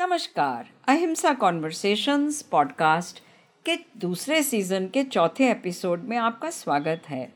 नमस्कार, 0.00 0.66
अहिंसा 0.88 1.32
conversations 1.32 2.40
podcast 2.42 3.18
के 3.66 3.74
दूसरे 4.00 4.42
सीज़न 4.42 4.86
के 4.86 5.02
चौथे 5.04 5.50
एपिसोड 5.50 6.04
में 6.04 6.16
आपका 6.16 6.50
स्वागत 6.50 7.02
है। 7.08 7.32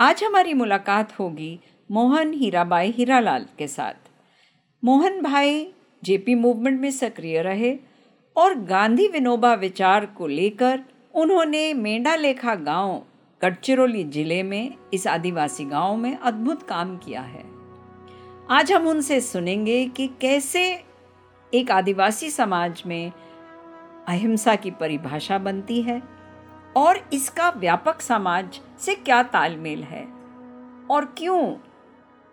आज 0.00 0.24
हमारी 0.24 0.54
मुलाकात 0.54 1.12
होगी 1.18 1.60
मोहन 1.90 2.32
हीराबाई 2.32 2.90
हीरालाल 2.90 3.46
के 3.58 3.68
साथ। 3.68 4.08
मोहन 4.82 5.20
भाई 5.22 5.66
जेपी 6.02 6.34
मूवमेंट 6.34 6.80
में 6.80 6.90
सक्रिय 6.90 7.42
रहे 7.42 7.76
और 8.36 8.54
गांधी 8.64 9.08
विनोबा 9.08 9.54
विचार 9.54 10.06
को 10.06 10.26
लेकर 10.26 10.80
उन्होंने 11.14 11.72
मेंढा 11.74 12.16
लेखा 12.16 12.54
गाँव 12.54 13.02
गढ़चिरौली 13.42 14.04
ज़िले 14.04 14.42
में, 14.42 14.74
इस 14.94 15.06
आदिवासी 15.06 15.64
गाँव 15.64 15.96
में 15.96 16.16
अद्भुत 16.16 16.62
काम 16.62 16.96
किया 16.96 17.20
है। 17.20 17.44
आज 18.50 18.72
हम 18.72 18.88
उनसे 18.88 19.20
सुनेंगे 19.20 19.86
कि 19.86 20.10
कैसे 20.20 20.89
एक 21.54 21.70
आदिवासी 21.70 22.30
समाज 22.30 22.82
में 22.86 23.12
अहिंसा 24.08 24.54
की 24.54 24.70
परिभाषा 24.70 25.38
बनती 25.38 25.82
है 25.82 26.02
और 26.76 27.10
इसका 27.12 27.50
व्यापक 27.50 28.00
समाज 28.00 28.60
से 28.80 28.94
क्या 28.94 29.22
तालमेल 29.22 29.82
है? 29.82 30.04
और 30.90 31.04
क्यों 31.04 31.56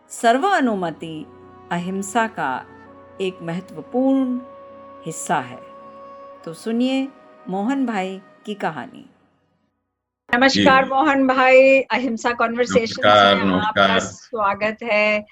सर्व 0.09 0.47
अनुमति 0.47 1.25
अहिंसा 1.71 2.27
का 2.27 2.65
एक 3.21 3.39
महत्वपूर्ण 3.41 4.39
हिस्सा 5.05 5.39
है? 5.39 5.59
तो 6.45 6.53
सुनिए 6.53 7.07
मोहन 7.49 7.85
भाई 7.85 8.21
की 8.45 8.53
कहानी। 8.53 9.09
नमस्कार 10.35 10.85
मोहन 10.85 11.27
भाई 11.27 11.81
अहिंसा 11.81 12.31
कॉन्वर्सेशन 12.31 13.07
में 13.47 13.59
आपका 13.59 13.99
स्वागत 13.99 14.77
है। 14.83 15.25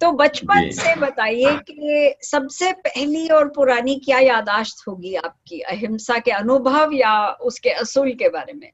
तो 0.00 0.10
बचपन 0.12 0.70
से 0.70 0.94
बताइए 0.96 1.54
कि 1.70 2.14
सबसे 2.22 2.72
पहली 2.72 3.26
और 3.28 3.48
पुरानी 3.48 3.94
क्या 4.04 4.18
यादाश्त 4.18 4.84
होगी 4.88 5.14
आपकी? 5.14 5.60
अहिंसा 5.60 6.18
के 6.18 6.30
अनुभव 6.30 6.90
या 6.94 7.14
उसके 7.42 7.70
असूल 7.70 8.12
के 8.12 8.28
बारे 8.28 8.52
में? 8.52 8.70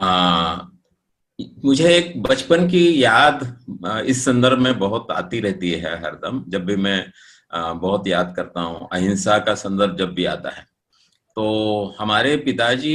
आ, 0.00 0.56
मुझे 1.64 1.96
एक 1.96 2.22
बचपन 2.22 2.66
की 2.68 3.02
याद 3.04 3.44
इस 4.06 4.24
संदर्भ 4.24 4.58
में 4.58 4.78
बहुत 4.78 5.10
आती 5.10 5.40
रहती 5.40 5.70
है 5.70 5.94
हरदम 6.02 6.44
जब 6.48 6.64
भी 6.64 6.76
मैं 6.76 6.98
बहुत 7.78 8.06
याद 8.06 8.32
करता 8.36 8.60
हूँ। 8.60 8.88
अहिंसा 8.92 9.38
का 9.38 9.54
संदर्भ 9.54 9.96
जब 9.96 10.12
भी 10.14 10.24
आता 10.24 10.50
है। 10.50 10.66
तो 11.36 11.94
हमारे 11.98 12.36
पिताजी 12.36 12.94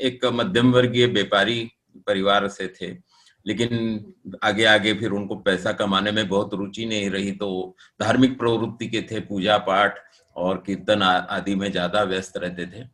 एक 0.00 0.24
मध्यम 0.24 0.72
वर्गीय 0.72 1.06
व्यापारी 1.06 1.70
परिवार 2.06 2.48
से 2.48 2.66
थे। 2.68 3.11
लेकिन 3.46 4.04
आगे 4.44 4.64
आगे 4.64 4.94
फिर 4.94 5.10
उनको 5.10 5.36
पैसा 5.36 5.72
कमाने 5.72 6.12
में 6.12 6.28
बहुत 6.28 6.54
रुचि 6.54 6.86
नहीं 6.86 7.10
रही 7.10 7.30
तो 7.32 7.76
धार्मिक 8.02 8.38
प्रवृत्ति 8.38 8.86
के 8.86 9.02
थे 9.02 9.20
पूजा 9.20 9.56
पाठ 9.58 9.98
और 10.36 10.62
कीर्तन 10.66 11.02
आदि 11.02 11.54
में 11.54 11.70
ज़्यादा 11.72 12.02
व्यस्त 12.02 12.36
रहते 12.36 12.66
थे। 12.66 12.84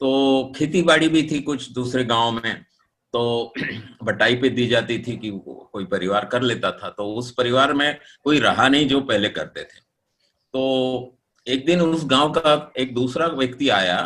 तो 0.00 0.52
खेती 0.56 0.82
बाड़ी 0.82 1.08
भी 1.08 1.22
थी 1.22 1.40
कुछ 1.42 1.70
दूसरे 1.72 2.04
गाँव 2.04 2.32
में 2.34 2.64
तो 3.14 3.52
बटाई 4.04 4.36
पे 4.36 4.48
दी 4.48 4.66
जाती 4.66 4.98
थी 4.98 5.16
कि 5.16 5.30
कोई 5.72 5.84
परिवार 5.84 6.24
कर 6.24 6.42
लेता 6.42 6.70
था 6.72 6.90
तो 6.90 7.04
उस 7.14 7.30
परिवार 7.32 7.72
में 7.72 7.98
कोई 8.24 8.38
रहा 8.40 8.68
नहीं 8.68 8.88
जो 8.88 9.00
पहले 9.00 9.28
करते 9.28 9.62
थे। 9.62 9.80
तो 10.54 11.18
एक 11.46 11.64
दिन 11.66 11.80
उस 11.80 12.04
गाँव 12.06 12.32
का 12.32 12.72
एक 12.78 12.94
दूसरा 12.94 13.26
व्यक्ति 13.26 13.68
आया 13.68 14.00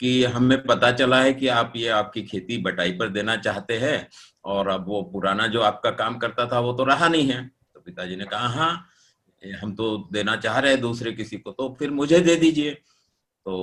कि 0.00 0.24
हमें 0.24 0.62
पता 0.66 0.90
चला 0.92 1.20
है 1.22 1.32
कि 1.34 1.48
आप 1.48 1.72
ये 1.76 1.88
आपकी 1.88 2.22
खेती 2.22 2.58
बटाई 2.58 2.92
पर 2.92 3.08
देना 3.08 3.36
चाहते 3.36 3.76
हैं 3.78 4.08
और 4.46 4.68
अब 4.68 4.86
वो 4.88 5.02
पुराना 5.02 5.46
जो 5.46 5.60
आपका 5.60 5.90
काम 5.90 6.18
करता 6.18 6.46
था, 6.46 6.60
वो 6.60 6.72
तो 6.72 6.84
रहा 6.84 7.08
नहीं 7.08 7.28
है। 7.28 7.50
तो 7.74 7.80
पिताजी 7.80 8.16
ने 8.16 8.24
कहा 8.24 8.48
हाँ 8.48 8.86
हम 9.62 9.74
तो 9.74 10.08
देना 10.12 10.36
चाह 10.36 10.58
रहे 10.58 10.72
हैं 10.72 10.80
दूसरे 10.80 11.12
किसी 11.12 11.36
को 11.36 11.50
तो 11.50 11.76
फिर 11.78 11.90
मुझे 11.90 12.20
दे 12.20 12.36
दीजिए। 12.36 12.70
तो 13.46 13.56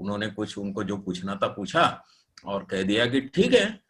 उन्होंने 0.00 0.26
कुछ, 0.26 0.58
उनको 0.58 0.84
जो 0.84 0.96
पूछना 0.96 1.34
था 1.34 1.46
पूछा 1.46 2.04
और 2.44 2.64
कह 2.64 2.82
दिया 2.82 3.06
कि, 3.06 3.20
ठीक 3.20 3.54
है, 3.54 3.80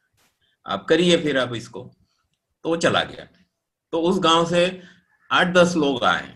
आप 0.66 0.86
करिए 0.88 1.17
फिर 1.17 1.39
आप 1.39 1.55
इसको। 1.55 1.90
तो 2.64 2.77
चला 2.77 3.05
गया। 3.05 3.28
तो 3.92 4.00
उस 4.00 4.18
गाँव 4.20 4.46
से 4.46 4.83
आठ 5.30 5.46
दस 5.46 5.74
लोग 5.77 6.05
आए 6.05 6.34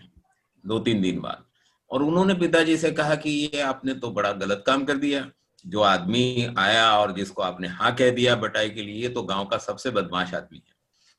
दो 0.65 0.79
तीन 0.79 1.01
दिन 1.01 1.19
बाद। 1.19 1.43
और 1.91 2.03
उन्होंने 2.03 2.33
पिताजी 2.33 2.77
से 2.77 2.91
कहा 2.91 3.15
कि, 3.15 3.29
ये 3.29 3.61
आपने 3.61 3.93
तो 3.93 4.11
बड़ा 4.11 4.31
गलत 4.31 4.63
काम 4.67 4.85
कर 4.85 4.97
दिया। 4.97 5.31
जो 5.65 5.81
आदमी 5.81 6.47
आया 6.57 6.91
और 6.97 7.11
जिसको 7.11 7.41
आपने 7.41 7.67
हाँ 7.67 7.95
कह 7.95 8.11
दिया 8.11 8.35
बटाई 8.35 8.69
के 8.69 8.81
लिए 8.81 9.09
तो 9.09 9.23
गाँव 9.23 9.45
का 9.45 9.57
सबसे 9.57 9.91
बदमाश 9.91 10.33
आदमी 10.33 10.57
है। 10.57 10.75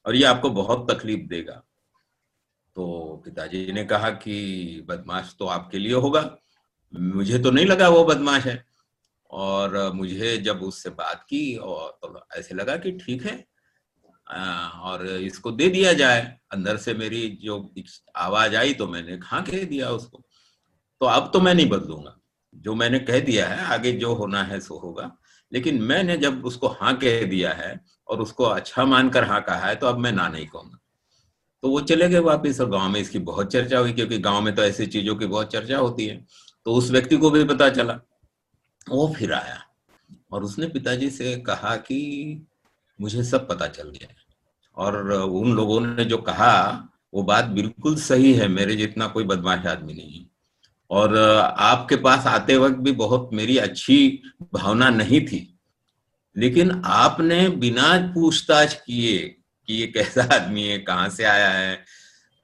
और 0.06 0.16
ये 0.16 0.24
आपको 0.24 0.50
बहुत 0.50 0.90
तकलीफ़ 0.90 1.26
देगा। 1.28 1.62
तो 2.76 3.22
पिताजी 3.24 3.72
ने 3.72 3.84
कहा 3.84 4.10
कि 4.10 4.86
बदमाश 4.88 5.34
तो 5.38 5.46
आपके 5.46 5.78
लिए 5.78 5.92
होगा। 5.94 6.20
मुझे 6.94 7.38
तो 7.38 7.50
नहीं 7.50 7.66
लगा 7.66 7.88
वो 7.88 8.04
बदमाश 8.04 8.44
है। 8.46 8.64
और 9.30 9.92
मुझे 9.92 10.36
जब 10.38 10.62
उससे 10.62 10.90
बात 10.90 11.24
की, 11.30 11.56
और 11.56 11.98
तो 12.02 12.20
ऐसे 12.36 12.54
लगा 12.54 12.76
कि 12.76 12.92
ठीक 12.98 13.26
है 13.26 13.44
और 14.82 15.06
इसको 15.06 15.50
दे 15.50 15.68
दिया 15.68 15.92
जाए। 15.92 16.20
अंदर 16.52 16.76
से 16.76 16.94
मेरी 16.94 17.28
जो 17.42 17.58
आवाज़ 18.16 18.56
आई 18.56 18.74
तो 18.74 18.86
मैंने 18.88 19.18
हाँ 19.24 19.42
कह 19.44 19.64
दिया 19.64 19.90
उसको। 19.90 20.22
तो 21.00 21.06
अब 21.06 21.30
तो 21.32 21.40
मैं 21.40 21.54
नहीं 21.54 21.68
बदलूँगा। 21.70 22.18
जो 22.54 22.74
मैंने 22.74 22.98
कह 22.98 23.20
दिया 23.20 23.46
है, 23.48 23.64
आगे 23.66 23.92
जो 23.92 24.14
होना 24.14 24.42
है 24.42 24.60
सो 24.60 24.78
होगा। 24.78 25.10
लेकिन 25.52 25.82
मैंने 25.82 26.16
जब 26.16 26.44
उसको 26.44 26.68
हाँ 26.70 26.96
कह 26.98 27.22
दिया 27.24 27.52
है 27.52 27.80
और 28.08 28.20
उसको 28.20 28.44
अच्छा 28.44 28.84
मानकर 28.84 29.24
हाँ 29.24 29.40
कहा 29.42 29.66
है 29.66 29.74
तो 29.76 29.86
अब 29.86 29.98
मैं 29.98 30.12
ना 30.12 30.28
नहीं 30.28 30.46
कहूँगा। 30.46 30.78
तो 31.62 31.70
वो 31.70 31.80
चले 31.80 32.08
गए 32.08 32.18
वापिस 32.18 32.60
और 32.60 32.68
गाँव 32.70 32.88
में 32.90 33.00
इसकी 33.00 33.18
बहुत 33.20 33.52
चर्चा 33.52 33.78
हुई, 33.78 33.92
क्योंकि 33.92 34.18
गाँव 34.18 34.40
में 34.42 34.54
तो 34.54 34.62
ऐसी 34.62 34.86
चीज़ों 34.86 35.16
की 35.16 35.26
बहुत 35.26 35.52
चर्चा 35.52 35.78
होती 35.78 36.06
है। 36.06 36.24
तो 36.66 36.74
उस 36.74 36.90
व्यक्ति 36.90 37.16
को 37.16 37.30
भी 37.30 37.44
पता 37.44 37.68
चला। 37.70 38.00
वो 38.88 39.12
फिर 39.16 39.32
आया 39.32 39.62
और 40.32 40.44
उसने 40.44 40.66
पिताजी 40.68 41.10
से 41.10 41.36
कहा 41.36 41.74
कि 41.76 42.46
मुझे 42.98 43.24
सब 43.24 43.48
पता 43.48 43.66
चल 43.68 43.90
गया 43.90 44.08
और 44.76 44.96
उन 45.12 45.52
लोगों 45.52 45.80
ने 45.80 46.04
जो 46.04 46.18
कहा, 46.18 46.88
वो 47.14 47.22
बात 47.22 47.44
बिल्कुल 47.44 47.96
सही 47.96 48.32
है। 48.34 48.48
मेरे 48.48 48.76
जितना 48.76 49.06
कोई 49.06 49.24
बदमाश 49.24 49.66
आदमी 49.66 49.94
नहीं 49.94 50.18
है। 50.20 50.26
और 50.90 51.16
आपके 51.18 51.96
पास 51.96 52.26
आते 52.26 52.56
वक्त 52.56 52.76
भी 52.76 52.92
बहुत 52.92 53.30
मेरी 53.32 53.56
अच्छी 53.58 54.22
भावना 54.54 54.90
नहीं 54.90 55.20
थी। 55.20 55.40
लेकिन 56.36 56.70
आपने 56.84 57.48
बिना 57.48 57.96
पूछताछ 58.14 58.74
किए 58.74 59.18
कि 59.68 59.74
ये 59.74 59.86
कैसा 59.86 60.22
आदमी 60.34 60.62
है, 60.62 60.78
कहाँ 60.78 61.08
से 61.08 61.24
आया 61.24 61.48
है, 61.50 61.84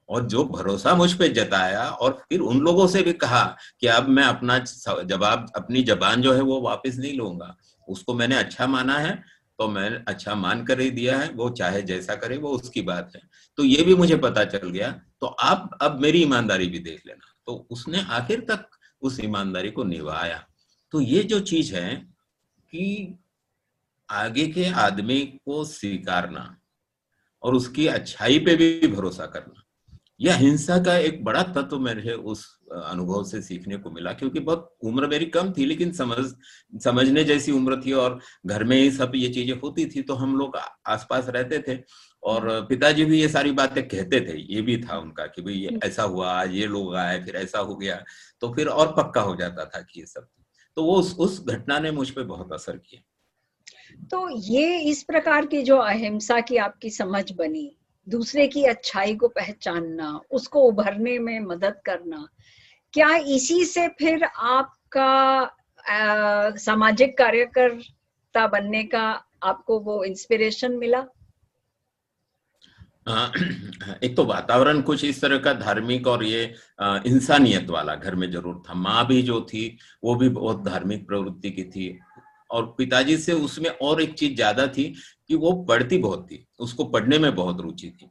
और 0.09 0.25
जो 0.25 0.45
भरोसा 0.45 0.95
मुझ 0.95 1.13
पे 1.13 1.29
जताया 1.29 1.85
और 1.85 2.13
फिर 2.29 2.41
उन 2.41 2.59
लोगों 2.61 2.87
से 2.87 3.03
भी 3.03 3.13
कहा 3.13 3.45
कि 3.81 3.87
अब 3.87 4.09
मैं 4.09 4.25
अपना 4.25 4.59
जवाब, 4.59 5.53
अपनी 5.57 5.83
जबान 5.83 6.23
जो 6.23 6.33
है 6.33 6.41
वो 6.41 6.61
वापस 6.61 6.97
नहीं 6.99 7.15
लूँगा। 7.15 7.57
उसको 7.89 8.15
मैंने 8.15 8.37
अच्छा 8.37 8.67
माना 8.67 8.99
है 8.99 9.23
तो 9.59 9.69
मैं 9.69 9.91
अच्छा 10.09 10.35
मान 10.35 10.65
कर 10.65 10.81
ही 10.81 10.91
दिया 10.91 11.19
है, 11.19 11.29
वो 11.29 11.49
चाहे 11.51 11.83
जैसा 11.83 12.15
करे 12.15 12.37
वो 12.37 12.51
उसकी 12.51 12.83
बात 12.83 13.13
है। 13.17 13.21
तो 13.59 13.65
ये 13.65 13.83
भी 13.83 13.95
मुझे 13.95 14.17
पता 14.17 14.45
चल 14.45 14.71
गया। 14.71 14.91
तो 15.21 15.27
आप 15.27 15.79
अब 15.83 16.01
मेरी 16.01 16.23
ईमानदारी 16.23 16.67
भी 16.67 16.79
देख 16.79 17.03
लेना। 17.07 17.34
तो 17.49 17.67
उसने 17.71 18.03
आखिर 18.13 18.41
तक 18.51 18.67
उस 19.03 19.21
ईमानदारी 19.21 19.71
को 19.71 19.85
निभाया। 19.85 20.45
तो 20.93 21.01
ये 21.01 21.23
जो 21.25 21.41
चीज़ 21.43 21.75
है 21.75 21.95
कि 22.73 23.19
आगे 24.09 24.47
के 24.49 24.71
आदमी 24.73 25.21
को 25.21 25.65
स्वीकारना 25.65 26.57
और 27.43 27.55
उसकी 27.55 27.87
अच्छाई 27.89 28.39
पे 28.39 28.55
भी 28.57 28.87
भरोसा 28.89 29.27
करना, 29.27 29.63
यह 30.21 30.37
हिंसा 30.37 30.79
का 30.85 30.97
एक 30.99 31.23
बड़ा 31.25 31.43
तत्व 31.45 31.79
मेरे 31.79 32.13
उस 32.13 32.45
अनुभव 32.75 33.25
से 33.25 33.41
सीखने 33.43 33.77
को 33.77 33.91
मिला, 33.91 34.13
क्योंकि 34.13 34.41
बहुत 34.41 34.77
उम्र 34.83 35.07
मेरी 35.09 35.27
कम 35.27 35.53
थी, 35.53 35.65
लेकिन 35.67 35.93
समझ, 35.93 36.25
समझने 36.75 37.25
जैसी 37.25 37.53
उम्र 37.53 37.81
थी 37.83 37.93
और 37.95 38.19
घर 38.47 38.65
में 38.65 38.77
ही 38.77 38.91
सब 38.91 39.13
ये 39.15 39.29
चीज़ें 39.29 39.59
होती 39.61 39.87
थी 39.87 40.03
तो 40.03 40.15
हम 40.15 40.37
लोग 40.37 40.57
आसपास 40.57 41.29
रहते 41.29 41.59
थे। 41.69 41.77
और 42.25 42.67
पिताजी 42.67 43.05
भी 43.05 43.21
ये 43.21 43.29
सारी 43.29 43.53
बातें 43.53 43.89
कहते 43.89 44.21
थे 44.21 44.55
ये 44.55 44.63
भी 44.63 44.83
था 44.83 44.99
उनका 44.99 45.27
कि 45.27 45.43
भाई 45.43 45.55
ये 45.55 45.79
ऐसा 45.85 46.03
हुआ 46.03 46.33
आज 46.33 46.53
ये 46.53 46.67
लोग 46.67 46.95
आए 46.97 47.23
फिर 47.23 47.37
ऐसा 47.37 47.59
हो 47.59 47.77
गया 47.77 48.05
तो 48.41 48.55
फिर 48.55 48.67
और 48.67 48.95
पक्का 48.97 49.21
हो 49.21 49.37
जाता 49.37 49.65
था 49.65 49.81
कि 49.81 50.01
ये 50.01 50.07
सब। 50.07 50.29
तो 50.77 50.85
वो 50.85 50.97
उस 50.97 51.17
उस 51.19 51.47
घटना 51.47 51.79
ने 51.79 51.91
मुझ 51.91 52.11
पर 52.11 52.23
बहुत 52.23 52.53
असर 52.53 52.77
किया। 52.77 53.03
तो 54.11 54.29
ये 54.29 54.81
इस 54.81 55.03
प्रकार 55.03 55.47
की 55.47 55.63
जो 55.63 55.77
अहिंसा 55.77 56.41
की 56.41 56.57
आपकी 56.57 56.91
समझ 56.91 57.33
बनी 57.33 57.77
दूसरे 58.09 58.47
की 58.47 58.65
अच्छाई 58.65 59.15
को 59.15 59.29
पहचानना 59.29 60.21
उसको 60.31 60.61
उभरने 60.61 61.19
में 61.19 61.41
मदद 61.41 61.81
करना 61.87 62.29
क्या 62.93 63.17
इसी 63.17 63.65
से 63.65 63.89
फिर 63.89 64.25
आपका 64.25 65.41
आ, 65.89 66.51
सामाजिक 66.51 67.19
कार्यकर्ता 67.19 68.47
बनने 68.47 68.85
का 68.85 69.25
आपको 69.43 69.81
वो 69.81 70.05
इंस्पिरेशन 70.05 70.73
मिला? 70.73 71.05
एक 73.07 74.15
तो 74.17 74.25
वातावरण 74.25 74.81
कुछ 74.83 75.05
इस 75.05 75.21
तरह 75.21 75.39
का 75.39 75.53
धार्मिक 75.55 76.07
और 76.07 76.25
ये 76.25 76.43
इंसानियत 77.07 77.71
वाला 77.71 77.95
घर 77.95 78.15
में 78.15 78.31
ज़रूर 78.31 78.63
था। 78.69 78.75
माँ 78.75 79.07
भी 79.07 79.23
जो 79.23 79.41
थी 79.51 79.67
वो 80.05 80.15
भी 80.15 80.29
बहुत 80.31 80.65
धार्मिक 80.65 81.07
प्रवृत्ति 81.07 81.51
की 81.51 81.65
थी 81.65 81.99
और 82.51 82.75
पिताजी 82.79 83.17
से 83.17 83.33
उसमें 83.33 83.71
और 83.71 84.03
एक 84.03 84.15
चीज़ 84.15 84.35
ज़्यादा 84.35 84.67
थी 84.69 84.85
कि 85.29 85.35
वो 85.35 85.53
पढ़ती 85.65 85.99
बहुत 85.99 86.27
थी 86.31 86.47
उसको 86.61 86.85
पढ़ने 86.87 87.19
में 87.19 87.35
बहुत 87.35 87.61
रुचि 87.61 87.91
थी। 87.93 88.11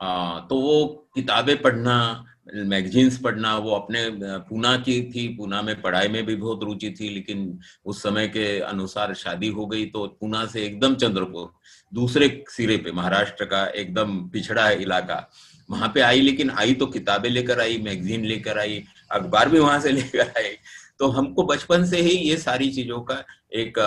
आ, 0.00 0.40
तो 0.40 0.60
वो 0.60 1.08
किताबें 1.14 1.56
पढ़ना 1.62 2.24
मैगजीन्स 2.54 3.18
पढ़ना, 3.18 3.56
वो 3.58 3.70
अपने 3.70 4.08
पूना 4.48 4.76
की 4.76 5.00
थी। 5.12 5.26
पूना 5.36 5.62
में 5.62 5.80
पढ़ाई 5.82 6.08
में 6.08 6.24
भी 6.26 6.36
बहुत 6.36 6.62
रुचि 6.62 6.90
थी, 7.00 7.08
लेकिन 7.08 7.58
उस 7.84 8.02
समय 8.02 8.28
के 8.28 8.60
अनुसार 8.60 9.14
शादी 9.14 9.48
हो 9.48 9.66
गई 9.66 9.86
तो 9.86 10.06
पूना 10.20 10.44
से 10.46 10.64
एकदम 10.66 10.94
चंद्रपुर, 10.94 11.52
दूसरे 11.92 12.44
सिरे 12.48 12.76
पे, 12.76 12.92
महाराष्ट्र 12.92 13.44
का 13.44 13.66
एकदम 13.66 14.18
पिछड़ा 14.28 14.70
इलाका। 14.70 15.28
वहाँ 15.70 15.90
पे 15.94 16.00
आई, 16.00 16.20
लेकिन 16.20 16.50
आई 16.50 16.74
तो 16.74 16.86
किताबें 16.86 17.30
लेकर 17.30 17.60
आई 17.60 17.78
मैगजीन 17.78 18.24
लेकर 18.24 18.58
आई, 18.58 18.82
अखबार 19.12 19.48
भी 19.48 19.58
वहाँ 19.58 19.80
से 19.80 19.92
लेकर 20.00 20.32
आई। 20.38 20.56
तो 20.98 21.08
हमको 21.08 21.42
बचपन 21.42 21.84
से 21.84 22.00
ही 22.00 22.10
ये 22.10 22.36
सारी 22.36 22.70
चीज़ों 22.70 23.00
का 23.00 23.24
एक 23.52 23.78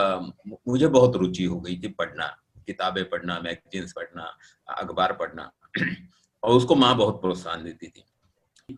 मुझे 0.67 0.87
बहुत 0.87 1.15
रुचि 1.15 1.43
हो 1.43 1.59
गई 1.61 1.77
थी 1.77 1.87
पढ़ना, 1.87 2.27
किताबें 2.67 3.03
पढ़ना 3.09 3.39
मैगजीन्स 3.39 3.93
पढ़ना, 3.93 4.37
अखबार 4.69 5.13
पढ़ना। 5.13 5.51
और 6.43 6.55
उसको 6.55 6.75
माँ 6.75 6.95
बहुत 6.97 7.21
प्रोत्साहन 7.21 7.63
देती 7.63 7.87
थी। 7.87 8.03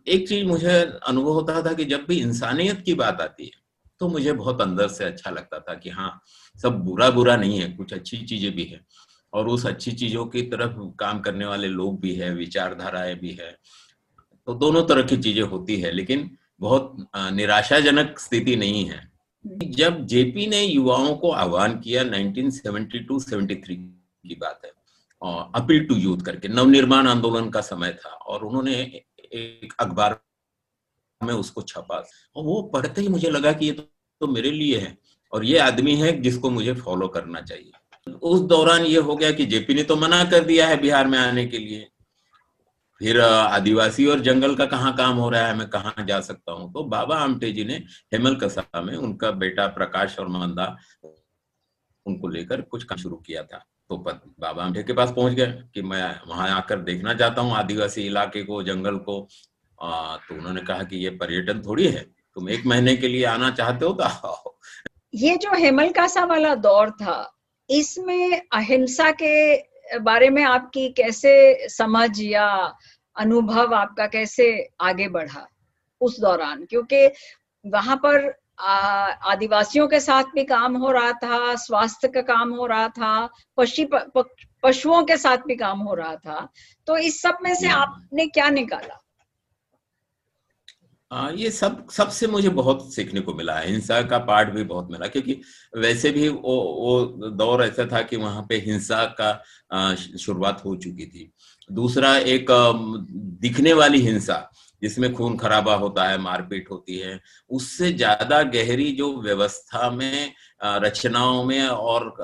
एक 0.08 0.28
चीज़ 0.28 0.44
मुझे 0.46 0.80
अनुभव 1.06 1.32
होता 1.32 1.62
था 1.62 1.72
कि 1.72 1.84
जब 1.84 2.04
भी 2.08 2.18
इंसानियत 2.20 2.82
की 2.82 2.94
बात 2.94 3.20
आती 3.20 3.44
है 3.44 3.60
तो 4.00 4.08
मुझे 4.08 4.32
बहुत 4.32 4.60
अंदर 4.60 4.88
से 4.88 5.04
अच्छा 5.04 5.30
लगता 5.30 5.58
था 5.58 5.74
कि 5.74 5.90
हाँ 5.90 6.20
सब 6.58 6.78
बुरा 6.84 7.10
बुरा 7.10 7.36
नहीं 7.36 7.58
है, 7.58 7.68
कुछ 7.70 7.92
अच्छी 7.94 8.16
चीज़ें 8.18 8.54
भी 8.54 8.64
है। 8.64 8.80
और 9.32 9.48
उस 9.48 9.66
अच्छी 9.66 9.92
चीज़ों 9.92 10.24
की 10.26 10.42
तरफ़ 10.44 10.74
काम 10.98 11.20
करने 11.20 11.44
वाले 11.46 11.68
लोग 11.68 12.00
भी 12.00 12.14
है, 12.14 12.32
विचारधाराएँ 12.34 13.14
भी 13.14 13.30
है। 13.32 13.50
तो 14.48 14.54
दोनों 14.54 14.82
तरह 14.84 15.02
की 15.02 15.16
चीज़ें 15.16 15.42
होती 15.42 15.76
है, 15.80 15.90
लेकिन 15.90 16.30
बहुत 16.60 16.96
निराशाजनक 17.16 18.18
स्थिति 18.18 18.56
नहीं 18.56 18.84
है। 18.84 19.00
जब 19.72 20.04
जेपी 20.06 20.46
ने 20.46 20.62
युवाओं 20.64 21.14
को 21.16 21.30
आह्वान 21.32 21.78
किया 21.80 22.02
1972-73 22.04 23.74
की 24.24 24.34
बात 24.34 24.60
है 24.64 24.70
अपील 25.54 25.84
टू 25.86 25.94
यूथ 25.96 26.18
करके, 26.18 26.48
नवनिर्माण 26.48 27.06
आंदोलन 27.08 27.48
का 27.50 27.60
समय 27.62 27.92
था, 28.00 28.08
और 28.08 28.44
उन्होंने 28.44 29.02
एक 29.32 29.74
अखबार 29.80 30.18
में 31.20 31.34
उसको 31.34 31.62
छपा। 31.62 31.96
और 32.36 32.44
वो 32.44 32.62
पढ़ते 32.74 33.00
ही 33.00 33.08
मुझे 33.08 33.30
लगा 33.30 33.52
कि 33.52 33.66
ये 33.66 33.72
तो, 33.72 33.82
तो 33.82 34.26
मेरे 34.26 34.50
लिए 34.50 34.78
है 34.78 34.96
और 35.32 35.44
ये 35.44 35.58
आदमी 35.58 35.94
है 35.96 36.20
जिसको 36.22 36.50
मुझे 36.50 36.74
फॉलो 36.74 37.08
करना 37.08 37.40
चाहिए। 37.40 37.72
उस 38.22 38.40
दौरान 38.40 38.84
ये 38.84 38.98
हो 38.98 39.16
गया 39.16 39.30
कि 39.32 39.46
जेपी 39.46 39.74
ने 39.74 39.82
तो 39.82 39.96
मना 39.96 40.24
कर 40.24 40.44
दिया 40.44 40.66
है 40.68 40.80
बिहार 40.80 41.06
में 41.06 41.18
आने 41.18 41.46
के 41.46 41.58
लिए। 41.58 41.88
फिर 43.00 43.20
आदिवासी 43.20 44.06
और 44.06 44.20
जंगल 44.20 44.54
का 44.56 44.66
कहाँ 44.66 44.94
काम 44.96 45.16
हो 45.16 45.28
रहा 45.30 45.46
है 45.46 45.54
मैं 45.56 45.68
कहाँ 45.70 46.04
जा 46.06 46.20
सकता 46.20 46.52
हूँ? 46.52 46.72
तो 46.72 46.84
बाबा 46.84 47.16
आमटे 47.16 47.50
जी 47.52 47.64
ने 47.64 47.74
हेमल 48.12 48.36
कसा 48.36 48.80
में 48.80 48.94
उनका 48.96 49.30
बेटा 49.30 49.66
प्रकाश 49.68 50.18
और 50.18 50.28
मंदा 50.28 50.76
उनको 52.06 52.28
लेकर 52.28 52.60
कुछ 52.62 52.84
काम 52.84 52.98
शुरू 52.98 53.16
किया 53.16 53.42
था। 53.42 53.64
तो 53.90 53.96
बाबा 53.96 54.64
आमटे 54.64 54.82
के 54.82 54.92
पास 54.92 55.10
पहुँच 55.10 55.32
गए 55.32 55.52
कि 55.74 55.82
मैं 55.82 56.20
वहाँ 56.28 56.48
आकर 56.48 56.80
देखना 56.80 57.14
चाहता 57.14 57.42
हूँ 57.42 57.52
आदिवासी 57.52 58.02
इलाके 58.02 58.42
को 58.42 58.62
जंगल 58.62 58.96
को। 58.98 59.28
आ, 59.82 60.16
तो 60.16 60.34
उन्होंने 60.34 60.60
कहा 60.60 60.82
कि 60.82 60.96
ये 60.96 61.10
पर्यटन 61.10 61.62
थोड़ी 61.62 61.86
है 61.86 62.00
तुम 62.34 62.48
एक 62.48 62.66
महीने 62.66 62.96
के 62.96 63.08
लिए 63.08 63.24
आना 63.24 63.50
चाहते 63.50 63.84
हो 63.84 63.92
तो 63.92 64.58
ये 65.14 65.36
जो 65.36 65.54
हेमल 65.54 65.90
कासा 65.90 66.24
वाला 66.24 66.54
दौर 66.54 66.90
था 66.90 67.36
इसमें 67.70 68.42
अहिंसा 68.52 69.10
के 69.10 69.56
बारे 69.98 70.30
में 70.30 70.42
आपकी 70.44 70.88
कैसे 70.88 71.32
समझ 71.68 72.20
या 72.20 72.74
अनुभव 73.16 73.74
आपका 73.74 74.06
कैसे 74.06 74.68
आगे 74.80 75.08
बढ़ा 75.08 75.46
उस 76.00 76.20
दौरान? 76.20 76.64
क्योंकि 76.64 77.06
वहाँ 77.66 77.96
पर 77.96 78.41
आदिवासियों 78.62 79.88
के 79.88 80.00
साथ 80.00 80.24
भी 80.34 80.44
काम 80.44 80.76
हो 80.76 80.90
रहा 80.90 81.12
था 81.12 81.54
स्वास्थ्य 81.54 82.08
का 82.08 82.22
काम 82.22 82.50
हो 82.50 82.66
रहा 82.66 82.88
था 82.88 83.28
पशु 83.56 83.84
पशुओं 84.62 85.02
के 85.04 85.16
साथ 85.16 85.36
भी 85.36 85.56
काम 85.56 85.78
हो 85.78 85.94
रहा 85.94 86.16
था। 86.16 86.48
तो 86.86 86.96
इस 86.96 87.22
सब 87.22 87.38
में 87.42 87.54
से 87.54 87.68
आपने 87.68 88.26
क्या 88.26 88.48
निकाला? 88.48 88.98
आ, 91.12 91.30
ये 91.30 91.50
सब 91.50 91.90
सबसे 91.90 92.26
मुझे 92.26 92.48
बहुत 92.48 92.94
सीखने 92.94 93.20
को 93.20 93.34
मिला 93.34 93.54
है। 93.54 93.70
हिंसा 93.70 94.02
का 94.02 94.18
पार्ट 94.18 94.48
भी 94.48 94.64
बहुत 94.64 94.90
मिला 94.90 95.06
क्योंकि 95.06 95.40
वैसे 95.76 96.10
भी 96.10 96.28
वो 96.28 96.54
वो 96.80 97.30
दौर 97.30 97.64
ऐसा 97.64 97.86
था 97.92 98.02
कि 98.02 98.16
वहाँ 98.16 98.46
पे 98.48 98.56
हिंसा 98.56 99.04
का 99.20 99.32
शुरुआत 99.96 100.64
हो 100.64 100.76
चुकी 100.76 101.06
थी। 101.06 101.32
दूसरा 101.72 102.16
एक 102.16 102.46
दिखने 103.40 103.72
वाली 103.72 103.98
हिंसा 103.98 104.50
जिसमें 104.82 105.12
खून 105.14 105.36
खराबा 105.36 105.74
होता 105.74 106.04
है, 106.08 106.18
मारपीट 106.18 106.70
होती 106.70 106.98
है, 106.98 107.20
उससे 107.50 107.92
ज़्यादा 107.92 108.42
गहरी 108.42 108.90
जो 108.92 109.12
व्यवस्था 109.22 109.90
में 109.90 110.32
रचनाओं 110.64 111.44
में 111.44 111.66
और 111.66 112.14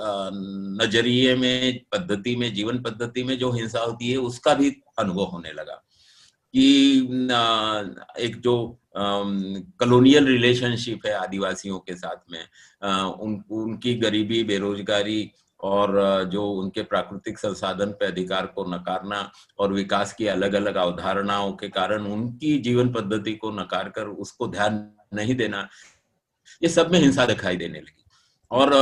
नज़रिए 0.82 1.34
में, 1.36 1.80
पद्धति 1.92 2.36
में, 2.36 2.52
जीवन 2.54 2.78
पद्धति 2.82 3.22
में 3.24 3.38
जो 3.38 3.52
हिंसा 3.52 3.80
होती 3.80 4.10
है, 4.10 4.16
उसका 4.16 4.54
भी 4.54 4.70
अनुभव 4.98 5.24
होने 5.24 5.52
लगा। 5.52 5.84
कि 6.54 6.66
एक 8.18 8.40
जो 8.40 8.54
कॉलोनियल 8.96 10.26
रिलेशनशिप 10.26 11.06
है 11.06 11.12
आदिवासियों 11.14 11.78
के 11.78 11.94
साथ 11.96 12.30
में 12.30 12.40
उन, 13.12 13.42
उनकी 13.50 13.94
गरीबी, 13.94 14.42
बेरोजगारी 14.44 15.30
और 15.60 16.24
जो 16.32 16.44
उनके 16.50 16.82
प्राकृतिक 16.82 17.38
संसाधन 17.38 17.90
पे 17.90 18.06
अधिकार 18.06 18.46
को 18.46 18.64
नकारना 18.64 19.30
और 19.58 19.72
विकास 19.72 20.12
की 20.12 20.26
अलग 20.26 20.54
अलग 20.54 20.74
अवधारणाओं 20.74 21.52
के 21.52 21.68
कारण 21.68 22.06
उनकी 22.06 22.58
जीवन 22.58 22.92
पद्धति 22.92 23.32
को 23.32 23.50
नकार 23.50 23.88
कर 23.88 24.06
उसको 24.06 24.48
ध्यान 24.48 24.90
नहीं 25.14 25.34
देना, 25.34 25.68
ये 26.62 26.68
सब 26.68 26.90
में 26.92 26.98
हिंसा 27.00 27.26
दिखाई 27.26 27.56
देने 27.56 27.78
लगी। 27.78 28.04
और 28.50 28.74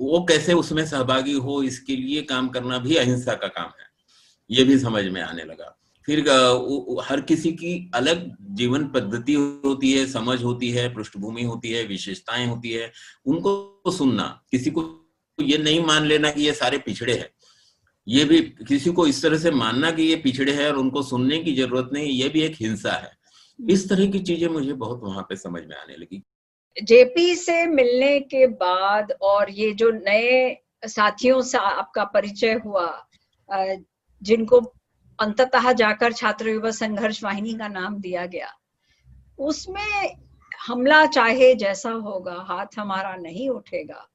वो 0.00 0.24
कैसे 0.28 0.52
उसमें 0.52 0.84
सहभागी 0.86 1.32
हो, 1.32 1.62
इसके 1.62 1.96
लिए 1.96 2.22
काम 2.22 2.48
करना 2.48 2.78
भी 2.78 2.96
अहिंसा 2.96 3.34
का 3.34 3.48
काम 3.48 3.70
है, 3.80 3.86
ये 4.50 4.64
भी 4.64 4.78
समझ 4.78 5.04
में 5.04 5.20
आने 5.22 5.44
लगा। 5.44 5.76
फिर 6.08 6.20
हर 7.04 7.20
किसी 7.20 7.52
की 7.52 7.90
अलग 7.94 8.30
जीवन 8.56 8.86
पद्धति 8.88 9.34
होती 9.34 9.92
है, 9.92 10.06
समझ 10.06 10.42
होती 10.42 10.70
है, 10.70 10.92
पृष्ठभूमि 10.94 11.42
होती 11.42 11.72
है, 11.72 11.84
विशेषताएँ 11.84 12.46
होती 12.46 12.72
है, 12.72 12.92
उनको 13.26 13.92
सुनना, 13.92 14.42
किसी 14.50 14.70
को 14.70 14.82
ये 15.38 15.58
नहीं 15.58 15.80
मान 15.84 16.04
लेना 16.04 16.30
कि 16.30 16.42
ये 16.42 16.52
सारे 16.54 16.78
पिछड़े 16.78 17.12
हैं। 17.12 17.28
ये 18.06 18.24
भी 18.24 18.40
किसी 18.68 18.90
को 18.92 19.06
इस 19.06 19.22
तरह 19.22 19.38
से 19.38 19.50
मानना 19.50 19.90
कि 19.90 20.02
ये 20.02 20.16
पिछड़े 20.16 20.52
हैं 20.52 20.68
और 20.68 20.76
उनको 20.76 21.02
सुनने 21.02 21.38
की 21.38 21.54
ज़रूरत 21.56 21.90
नहीं, 21.92 22.10
ये 22.12 22.28
भी 22.28 22.42
एक 22.42 22.54
हिंसा 22.60 22.92
है। 22.92 23.10
इस 23.58 23.88
तरह 23.88 24.06
की 24.06 24.18
चीज़ें 24.20 24.48
मुझे 24.48 24.72
बहुत 24.74 25.00
वहाँ 25.02 25.22
पे 25.28 25.36
समझ 25.36 25.62
में 25.62 25.76
आने 25.76 25.96
लगी। 25.96 26.22
जेपी 26.76 27.34
से 27.34 27.66
मिलने 27.66 28.18
के 28.20 28.46
बाद 28.46 29.12
और 29.22 29.50
ये 29.50 29.72
जो 29.72 29.90
नए 29.90 30.56
साथियों 30.86 31.40
से 31.42 31.50
सा 31.50 31.60
आपका 31.60 32.04
परिचय 32.06 32.60
हुआ 32.64 32.88
जिनको 34.22 34.60
अंततः 35.18 35.72
जाकर 35.74 36.12
छात्र 36.12 36.48
युवा 36.48 36.70
संघर्ष 36.72 37.22
वाहिनी 37.24 37.54
का 37.54 37.68
नाम 37.68 38.00
दिया 38.00 38.26
गया, 38.26 38.48
उसमें 39.38 40.16
हमला 40.66 41.04
चाहे 41.06 41.54
जैसा 41.54 41.90
होगा, 41.90 42.34
हाथ 42.48 42.78
हमारा 42.78 43.14
नहीं 43.16 43.48
उठेगा। 43.50 44.06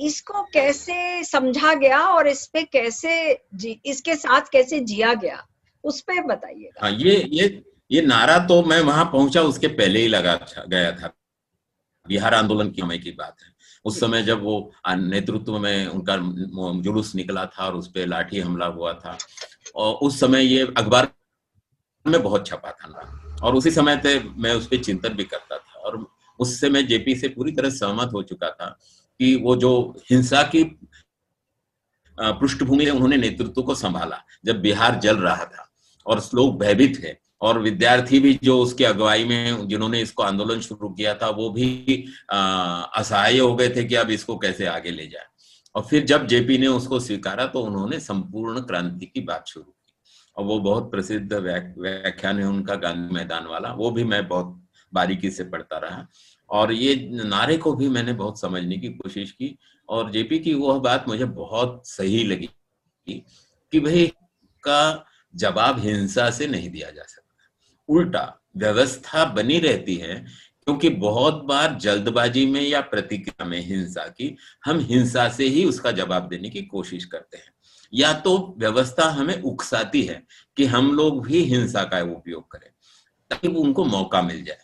इसको 0.00 0.42
कैसे 0.52 1.24
समझा 1.24 1.74
गया 1.76 2.00
और 2.00 2.28
इस 2.28 2.46
पे 2.46 2.62
कैसे 2.64 3.12
जी, 3.54 3.80
इसके 3.86 4.14
साथ 4.16 4.50
कैसे 4.52 4.80
जिया 4.82 5.12
गया, 5.14 5.46
उस 5.84 6.00
पर 6.00 6.22
बताइएगा। 6.24 6.80
हाँ 6.82 6.90
ये 6.92 7.14
ये 7.32 7.62
ये 7.90 8.02
नारा 8.02 8.38
तो 8.46 8.62
मैं 8.64 8.80
वहाँ 8.82 9.04
पहुँचा, 9.12 9.42
उसके 9.42 9.68
पहले 9.68 10.00
ही 10.00 10.08
लगा 10.08 10.34
गया 10.60 10.92
था। 10.92 11.12
बिहार 12.06 12.34
आंदोलन 12.34 12.70
की 12.70 12.82
समय 12.82 12.98
की 12.98 13.10
बात 13.12 13.36
है। 13.42 13.48
उस 13.84 13.98
समय 14.00 14.22
जब 14.22 14.42
वो 14.42 14.72
नेतृत्व 14.88 15.58
में 15.58 15.86
उनका 15.86 16.16
जुलूस 16.82 17.14
निकला 17.14 17.44
था 17.46 17.66
और 17.66 17.76
उस 17.76 17.88
पर 17.88 18.06
लाठी 18.06 18.40
हमला 18.40 18.66
हुआ 18.68 18.92
था, 18.94 19.16
और 19.74 19.94
उस 19.96 20.20
समय 20.20 20.44
ये 20.44 20.62
अखबार 20.76 21.08
में 22.06 22.22
बहुत 22.22 22.46
छपा 22.46 22.70
था 22.72 22.88
ना 22.88 23.38
और 23.42 23.54
उसी 23.54 23.70
समय 23.70 23.96
थे 24.04 24.18
मैं 24.20 24.54
उस 24.54 24.66
पर 24.66 24.82
चिंतन 24.82 25.14
भी 25.14 25.24
करता 25.24 25.58
था, 25.58 25.80
और 25.80 26.06
उससे 26.38 26.70
मैं 26.70 26.86
जेपी 26.86 27.14
से 27.16 27.28
पूरी 27.28 27.52
तरह 27.52 27.70
सहमत 27.70 28.12
हो 28.14 28.22
चुका 28.24 28.50
था 28.50 28.76
कि 29.20 29.36
वो 29.36 29.56
जो 29.56 29.96
हिंसा 30.10 30.42
की 30.42 30.64
पृष्ठभूमि 32.20 32.84
में 32.84 32.92
उन्होंने 32.92 33.16
नेतृत्व 33.16 33.62
को 33.62 33.74
संभाला, 33.74 34.22
जब 34.44 34.60
बिहार 34.60 34.98
जल 34.98 35.16
रहा 35.16 35.44
था। 35.44 35.66
और 36.06 36.18
लोग 36.34 36.60
भयभीत 36.60 37.04
थे। 37.04 37.16
और 37.40 37.58
विद्यार्थी 37.58 38.20
भी 38.20 38.38
जो 38.42 38.62
उसकी 38.62 38.84
अगुवाई 38.84 39.24
में, 39.24 39.68
जिन्होंने 39.68 40.00
इसको 40.00 40.22
आंदोलन 40.22 40.60
शुरू 40.60 40.88
किया 40.88 41.14
था, 41.14 41.30
वो 41.30 41.50
भी 41.50 42.04
असहाय 42.32 43.38
हो 43.38 43.56
गए 43.56 43.68
थे 43.68 43.84
कि 43.84 43.94
अब 43.94 44.10
इसको 44.10 44.38
कैसे 44.38 44.66
आगे 44.66 44.90
ले 44.90 45.06
जाए। 45.06 45.24
और 45.74 45.86
फिर 45.90 46.04
जब 46.04 46.26
जेपी 46.26 46.58
ने 46.58 46.66
उसको 46.66 47.00
स्वीकारा 47.00 47.46
तो 47.46 47.60
उन्होंने 47.60 48.00
संपूर्ण 48.00 48.60
क्रांति 48.60 49.06
की 49.06 49.20
बात 49.20 49.46
शुरू 49.46 49.64
की। 49.64 49.94
और 50.36 50.44
वो 50.44 50.58
बहुत 50.58 50.90
प्रसिद्ध 50.90 51.32
व्याख्यान 51.32 52.38
है 52.38 52.44
उनका, 52.44 52.74
गांधी 52.74 53.14
मैदान 53.14 53.46
वाला। 53.46 53.72
वो 53.72 53.90
भी 53.90 54.04
मैं 54.04 54.28
बहुत 54.28 54.66
बारीकी 54.94 55.30
से 55.30 55.44
पढ़ता 55.44 55.78
रहा। 55.78 56.06
और 56.50 56.72
ये 56.72 56.94
नारे 57.10 57.56
को 57.56 57.72
भी 57.72 57.88
मैंने 57.88 58.12
बहुत 58.12 58.40
समझने 58.40 58.76
की 58.76 58.88
कोशिश 58.88 59.30
की 59.30 59.56
और 59.88 60.10
जेपी 60.10 60.38
की 60.38 60.54
वह 60.54 60.78
बात 60.78 61.08
मुझे 61.08 61.24
बहुत 61.24 61.82
सही 61.86 62.24
लगी 62.24 62.48
कि 63.72 63.80
भाई 63.80 64.06
का 64.64 65.06
जवाब 65.34 65.78
हिंसा 65.78 66.30
से 66.30 66.46
नहीं 66.46 66.70
दिया 66.70 66.90
जा 66.90 67.02
सकता। 67.02 67.48
उल्टा 67.88 68.40
व्यवस्था 68.56 69.24
बनी 69.24 69.58
रहती 69.58 69.94
है 69.94 70.14
क्योंकि 70.64 70.88
बहुत 70.88 71.42
बार 71.44 71.74
जल्दबाजी 71.74 72.46
में 72.46 72.60
या 72.62 72.80
प्रतिक्रिया 72.80 73.44
में 73.44 73.60
हिंसा 73.60 74.06
की 74.08 74.36
हम 74.64 74.78
हिंसा 74.80 75.28
से 75.28 75.44
ही 75.44 75.64
उसका 75.64 75.90
जवाब 75.90 76.28
देने 76.28 76.50
की 76.50 76.62
कोशिश 76.62 77.04
करते 77.04 77.36
हैं। 77.36 77.52
या 77.94 78.12
तो 78.12 78.54
व्यवस्था 78.58 79.04
हमें 79.10 79.40
उकसाती 79.42 80.02
है 80.02 80.22
कि 80.56 80.64
हम 80.64 80.92
लोग 80.94 81.24
भी 81.26 81.42
हिंसा 81.44 81.82
का 81.84 82.02
उपयोग 82.02 82.50
करें, 82.50 82.70
ताकि 83.30 83.48
उनको 83.48 83.84
मौका 83.84 84.22
मिल 84.22 84.44
जाए। 84.44 84.58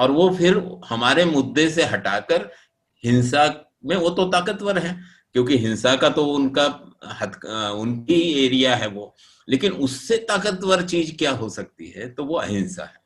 और 0.00 0.10
वो 0.10 0.28
फिर 0.30 0.56
हमारे 0.88 1.24
मुद्दे 1.24 1.68
से 1.70 1.84
हटाकर 1.84 2.48
हिंसा 3.04 3.44
में 3.84 3.96
वो 3.96 4.10
तो 4.10 4.24
ताकतवर 4.24 4.78
है, 4.78 4.96
क्योंकि 5.32 5.58
हिंसा 5.58 5.94
का 5.96 6.08
तो 6.08 6.24
उनका 6.26 6.64
हद 7.20 7.40
उनकी 7.74 8.20
एरिया 8.44 8.74
है 8.76 8.88
वो। 8.88 9.14
लेकिन 9.48 9.72
उससे 9.72 10.16
ताकतवर 10.28 10.82
चीज़ 10.82 11.16
क्या 11.16 11.30
हो 11.30 11.48
सकती 11.48 11.92
है? 11.96 12.08
तो 12.10 12.24
वो 12.24 12.34
अहिंसा 12.34 12.84
है। 12.84 12.98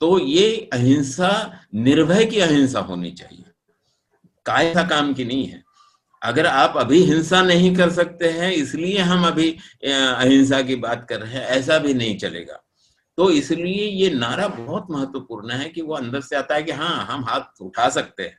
तो 0.00 0.18
ये 0.18 0.68
अहिंसा, 0.72 1.60
निर्भय 1.74 2.24
की 2.24 2.38
अहिंसा 2.38 2.80
होनी 2.80 3.10
चाहिए। 3.10 3.44
कायता 4.46 4.82
काम 4.82 5.12
की 5.14 5.24
नहीं 5.24 5.46
है। 5.46 5.62
अगर 6.22 6.46
आप 6.46 6.76
अभी 6.76 7.00
हिंसा 7.00 7.42
नहीं 7.42 7.74
कर 7.76 7.90
सकते 7.90 8.28
हैं, 8.28 8.50
इसलिए 8.52 8.98
हम 8.98 9.26
अभी 9.26 9.50
अहिंसा 9.84 10.60
की 10.62 10.76
बात 10.76 11.06
कर 11.08 11.20
रहे 11.20 11.34
हैं, 11.34 11.44
ऐसा 11.46 11.78
भी 11.78 11.94
नहीं 11.94 12.16
चलेगा। 12.18 12.62
तो 13.16 13.30
इसलिए 13.30 13.86
ये 13.86 14.10
नारा 14.10 14.48
बहुत 14.48 14.86
महत्वपूर्ण 14.90 15.50
है 15.50 15.68
कि 15.68 15.82
वो 15.82 15.94
अंदर 15.94 16.20
से 16.20 16.36
आता 16.36 16.54
है 16.54 16.62
कि 16.62 16.72
हाँ 16.72 17.06
हम 17.06 17.24
हाथ 17.24 17.60
उठा 17.60 17.88
सकते 17.88 18.22
हैं। 18.22 18.38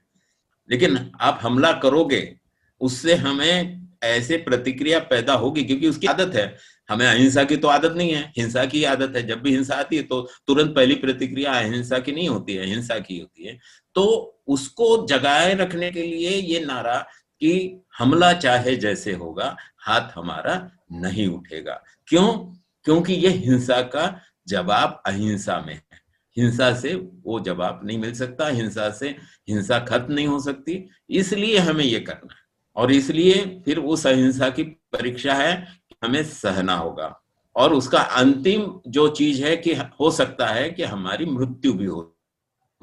लेकिन 0.70 1.12
आप 1.22 1.40
हमला 1.42 1.72
करोगे, 1.72 2.36
उससे 2.82 3.16
हमें 3.16 3.88
ऐसे 4.04 4.38
प्रतिक्रिया 4.38 5.00
पैदा 5.00 5.34
होगी, 5.34 5.64
क्योंकि 5.64 5.88
उसकी 5.90 6.08
आदत 6.08 6.36
है। 6.36 6.58
हमें 6.90 7.06
अहिंसा 7.08 7.44
की 7.44 7.58
तो 7.58 7.68
आदत 7.68 7.94
नहीं 7.98 8.12
है, 8.12 8.34
हिंसा 8.38 8.66
की 8.66 8.84
आदत 8.84 9.16
है। 9.16 9.28
जब 9.28 9.42
भी 9.42 9.52
हिंसा 9.52 9.76
आती 9.76 9.96
है 9.96 10.04
तो 10.04 10.22
तुरंत 10.48 10.76
पहली 10.76 10.96
प्रतिक्रिया 10.96 11.54
अहिंसा 11.54 12.00
की 12.00 12.12
नहीं 12.12 12.30
होती 12.30 12.56
है, 12.56 12.66
हिंसा 12.66 13.00
की 13.00 13.20
होती 13.20 13.44
है। 13.44 13.58
तो 13.96 14.04
उसको 14.48 15.08
जगाए 15.08 15.54
रखने 15.56 15.92
के 15.92 16.02
लिए 16.02 16.30
ये 16.30 16.60
नारा 16.66 16.98
कि 17.42 17.82
हमला 17.98 18.34
चाहे 18.34 18.76
जैसे 18.76 19.14
होगा, 19.14 19.56
हाथ 19.78 20.10
हमारा 20.16 20.72
नहीं 20.92 21.28
उठेगा। 21.28 21.84
क्यों? 22.08 22.54
क्योंकि 22.86 23.14
ये 23.14 23.30
हिंसा 23.30 23.82
का 23.82 24.06
जवाब 24.48 25.02
अहिंसा 25.06 25.64
में 25.68 25.74
है। 25.74 26.08
हिंसा 26.38 26.76
से 26.76 26.94
वो 26.96 27.40
जवाब 27.40 27.82
नहीं 27.84 27.98
मिल 27.98 28.14
सकता, 28.14 28.48
हिंसा 28.48 28.90
से 28.90 29.10
हिंसा 29.50 29.80
खत्म 29.80 30.14
नहीं 30.14 30.28
हो 30.28 30.40
सकती। 30.40 30.90
इसलिए 31.10 31.58
हमें 31.58 31.86
ये 31.86 32.00
करना 32.00 32.34
है। 32.34 32.48
और 32.76 32.92
इसलिए 32.92 33.62
फिर 33.66 33.78
उस 33.78 34.08
अहिंसा 34.08 34.50
की 34.50 34.64
परीक्षा 34.64 35.34
है 35.34 35.68
कि 35.90 35.96
हमें 36.04 36.24
सहना 36.24 36.76
होगा। 36.76 37.22
और 37.56 37.74
उसका 37.74 38.00
अंतिम 38.00 38.82
जो 38.88 39.08
चीज़ 39.08 39.46
है 39.46 39.58
कि 39.58 39.74
हो 39.74 40.12
सकता 40.12 40.48
है 40.48 40.70
कि 40.70 40.84
हमारी 40.84 41.26
मृत्यु 41.26 41.74
भी 41.74 41.86
हो 41.86 42.18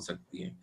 सकती 0.00 0.42
है। 0.42 0.59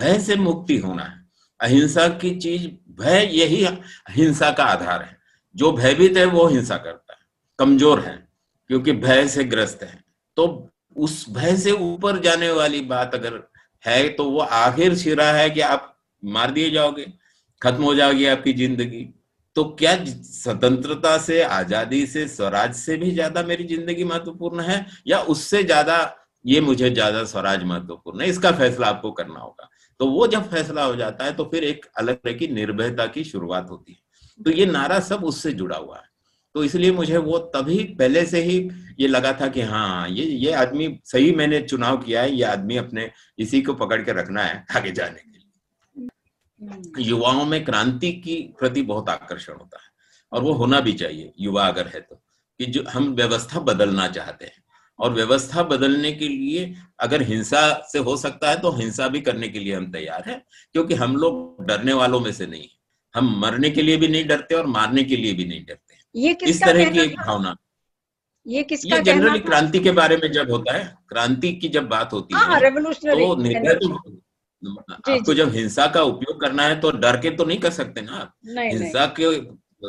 भय 0.00 0.18
से 0.18 0.36
मुक्ति 0.36 0.78
होना 0.78 1.02
है। 1.02 1.26
अहिंसा 1.60 2.08
की 2.08 2.36
चीज़, 2.36 2.68
भय 3.02 3.30
यही 3.32 3.68
हिंसा 4.10 4.50
का 4.50 4.64
आधार 4.64 5.02
है। 5.02 5.18
जो 5.56 5.72
भयभीत 5.72 6.16
है 6.16 6.24
वो 6.24 6.46
हिंसा 6.46 6.76
करता 6.76 7.12
है। 7.12 7.18
कमज़ोर 7.58 8.00
है, 8.00 8.28
क्योंकि 8.68 8.92
भय 8.92 9.28
से 9.28 9.44
ग्रस्त 9.44 9.82
है। 9.82 10.05
तो 10.36 10.68
उस 10.96 11.24
भय 11.30 11.56
से 11.56 11.70
ऊपर 11.72 12.18
जाने 12.20 12.50
वाली 12.52 12.80
बात 12.86 13.14
अगर 13.14 13.42
है 13.84 14.08
तो 14.10 14.24
वो 14.30 14.40
आखिर 14.40 14.94
सिरा 14.96 15.30
है 15.32 15.48
कि 15.50 15.60
आप 15.62 15.92
मार 16.22 16.50
दिए 16.50 16.70
जाओगे, 16.70 17.06
खत्म 17.62 17.82
हो 17.84 17.94
जाएगी 17.94 18.26
आपकी 18.26 18.52
ज़िंदगी। 18.54 19.06
तो 19.56 19.64
क्या 19.78 19.94
स्वतंत्रता 20.04 21.16
से, 21.18 21.42
आज़ादी 21.42 22.06
से, 22.06 22.26
स्वराज 22.28 22.74
से 22.76 22.96
भी 22.96 23.10
ज़्यादा 23.10 23.42
मेरी 23.44 23.64
ज़िंदगी 23.66 24.04
महत्वपूर्ण 24.04 24.60
है, 24.62 24.86
या 25.06 25.20
उससे 25.20 25.62
ज़्यादा 25.62 26.16
ये 26.44 26.60
मुझे 26.60 26.90
ज़्यादा 26.90 27.24
स्वराज 27.24 27.62
महत्वपूर्ण 27.64 28.20
है? 28.20 28.28
इसका 28.28 28.50
फैसला 28.52 28.86
आपको 28.86 29.10
करना 29.12 29.40
होगा। 29.40 29.68
तो 30.00 30.06
वो 30.06 30.26
जब 30.26 30.50
फैसला 30.50 30.84
हो 30.84 30.96
जाता 30.96 31.24
है 31.24 31.32
तो 31.32 31.44
फिर 31.44 31.64
एक 31.64 31.86
अलग 31.98 32.16
तरह 32.16 32.32
की 32.34 32.46
निर्भयता 32.48 33.06
की 33.06 33.24
शुरुआत 33.24 33.70
होती 33.70 33.92
है। 33.92 33.98
तो 34.40 34.50
ये 34.50 34.66
नारा 34.66 34.98
सब 35.02 35.24
उससे 35.24 35.52
जुड़ा 35.52 35.76
हुआ 35.76 35.96
है। 35.96 36.08
तो 36.56 36.64
इसलिए 36.64 36.92
मुझे 36.92 37.16
वो 37.16 37.38
तभी 37.38 37.84
पहले 37.84 38.26
से 38.26 38.42
ही 38.42 38.70
ये 39.00 39.08
लगा 39.08 39.32
था 39.32 39.48
कि 39.48 39.60
हाँ 39.60 40.08
ये 40.08 40.24
ये 40.24 40.52
आदमी 40.52 41.00
सही 41.04 41.32
मैंने 41.32 41.60
चुनाव 41.62 41.96
किया 41.96 42.22
है 42.22 42.32
ये 42.36 42.42
आदमी 42.42 42.76
अपने 42.76 43.10
इसी 43.38 43.62
को 43.62 43.74
पकड़ 43.74 44.02
के 44.02 44.12
रखना 44.12 44.42
है 44.42 44.66
आगे 44.76 44.90
जाने 44.90 45.18
के 45.18 45.30
लिए। 45.30 47.04
युवाओं 47.04 47.44
में 47.44 47.64
क्रांति 47.64 48.12
की 48.12 48.36
प्रति 48.58 48.82
बहुत 48.82 49.08
आकर्षण 49.08 49.52
होता 49.52 49.82
है 49.82 49.88
और 50.32 50.42
वो 50.42 50.52
होना 50.52 50.80
भी 50.80 50.92
चाहिए 50.92 51.32
युवा 51.40 51.66
अगर 51.66 51.86
है 51.86 52.00
तो 52.00 52.14
कि 52.60 52.66
जो 52.66 52.84
हम 52.90 53.12
व्यवस्था 53.14 53.60
बदलना 53.60 54.08
चाहते 54.08 54.44
हैं 54.44 54.64
और 54.98 55.12
व्यवस्था 55.12 55.62
बदलने 55.62 56.12
के 56.12 56.28
लिए 56.28 56.74
अगर 57.00 57.22
हिंसा 57.22 57.82
से 57.92 57.98
हो 57.98 58.16
सकता 58.16 58.50
है 58.50 58.58
तो 58.58 58.72
हिंसा 58.72 59.08
भी 59.08 59.20
करने 59.20 59.48
के 59.48 59.58
लिए 59.58 59.74
हम 59.74 59.92
तैयार 59.92 60.30
हैं 60.30 60.42
क्योंकि 60.72 60.94
हम 60.94 61.16
लोग 61.16 61.64
डरने 61.66 61.92
वालों 61.92 62.20
में 62.20 62.32
से 62.32 62.46
नहीं 62.46 62.68
हम 63.14 63.40
मरने 63.40 63.70
के 63.70 63.82
लिए 63.82 63.96
भी 63.96 64.08
नहीं 64.08 64.24
डरते 64.26 64.54
और 64.54 64.66
मारने 64.66 65.04
के 65.04 65.16
लिए 65.16 65.32
भी 65.32 65.44
नहीं 65.44 65.64
डरते। 65.66 65.85
ये 66.16 66.36
इस 66.44 66.60
तरह 66.62 66.90
की 66.90 67.00
एक 67.00 67.16
भावना। 67.16 67.56
ये 68.46 68.62
किसका 68.62 68.96
ये 68.96 69.02
जनरली 69.02 69.38
क्रांति 69.40 69.78
के 69.78 69.90
बारे 69.92 70.16
में 70.16 70.30
जब 70.32 70.50
होता 70.50 70.72
है 70.72 70.84
क्रांति 71.08 71.52
की 71.52 71.68
जब 71.68 71.88
बात 71.88 72.12
होती 72.12 72.34
हाँ, 72.34 72.60
है 72.60 72.70
तो 72.70 73.34
निर्णय 73.36 73.74
तो 73.74 74.74
आपको 74.92 75.34
जब 75.34 75.52
हिंसा 75.54 75.86
का 75.86 76.02
उपयोग 76.02 76.40
करना 76.40 76.62
है 76.62 76.78
तो 76.80 76.90
डर 76.90 77.16
के 77.20 77.30
तो 77.30 77.44
नहीं 77.44 77.58
कर 77.58 77.70
सकते 77.70 78.00
ना 78.00 78.12
आप। 78.12 78.34
हिंसा 78.48 79.06
के 79.18 79.40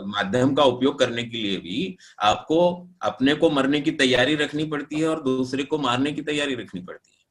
माध्यम 0.08 0.54
का 0.56 0.64
उपयोग 0.64 0.98
करने 1.00 1.24
के 1.24 1.38
लिए 1.38 1.58
भी 1.58 1.98
आपको 2.22 2.58
अपने 3.02 3.36
को 3.36 3.50
मरने 3.50 3.82
की 3.82 3.92
तैयारी 3.94 4.36
रखनी 4.36 4.64
पड़ती 4.66 5.00
है 5.00 5.08
और 5.08 5.24
दूसरे 5.24 5.64
को 5.64 5.78
मारने 5.78 6.12
की 6.12 6.22
तैयारी 6.22 6.56
रखनी 6.56 6.82
पड़ती 6.82 7.12
है। 7.12 7.26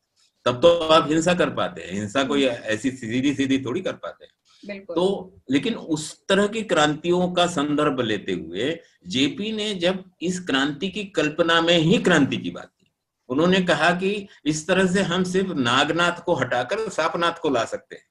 तब 0.46 0.60
तो 0.62 0.68
आप 0.88 1.08
हिंसा 1.08 1.34
कर 1.34 1.50
पाते 1.50 1.82
हैं 1.82 1.92
हिंसा 1.92 2.22
कोई 2.24 2.44
ऐसी 2.44 2.90
सीधी 2.90 3.34
सीधी 3.34 3.58
थोड़ी 3.58 3.80
कर 3.80 3.92
पाते 3.92 4.24
हैं। 4.24 4.32
तो 4.70 5.38
लेकिन 5.50 5.74
उस 5.74 6.26
तरह 6.26 6.46
की 6.46 6.62
क्रांतियों 6.62 7.32
का 7.32 7.46
संदर्भ 7.46 8.00
लेते 8.00 8.32
हुए 8.32 8.80
जेपी 9.06 9.52
ने 9.52 9.74
जब 9.74 10.04
इस 10.22 10.40
क्रांति 10.40 10.88
की 10.88 11.04
कल्पना 11.04 11.60
में 11.60 11.78
ही 11.78 11.98
क्रांति 11.98 12.36
की 12.36 12.50
बात 12.50 12.72
की 12.80 12.92
उन्होंने 13.28 13.60
कहा 13.60 13.90
कि 13.90 14.28
इस 14.44 14.66
तरह 14.66 14.86
से 14.86 15.02
हम 15.02 15.24
सिर्फ़ 15.24 15.54
नागनाथ 15.54 16.24
को 16.24 16.34
हटाकर 16.34 16.88
सापनाथ 16.88 17.32
को 17.32 17.48
ला 17.48 17.64
सकते 17.64 17.96
हैं। 17.96 18.06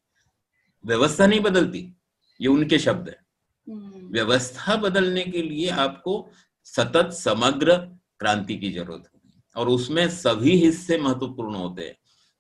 व्यवस्था 0.86 1.28
नहीं 1.28 1.40
बदलती 1.40 1.96
ये 2.42 2.48
उनके 2.48 2.80
शब्द 2.80 3.10
है। 3.10 3.26
हम्म। 3.70 4.14
व्यवस्था 4.14 4.76
बदलने 4.76 5.24
के 5.24 5.42
लिए 5.42 5.70
आपको 5.70 6.30
सतत 6.64 7.10
समग्र 7.14 7.78
क्रांति 8.20 8.58
की 8.58 8.72
ज़रूरत 8.72 9.04
होगी 9.14 9.42
और 9.56 9.70
उसमें 9.70 10.10
सभी 10.10 10.52
हिस्से 10.52 10.98
महत्वपूर्ण 10.98 11.56
होते 11.56 11.82
हैं। 11.82 11.98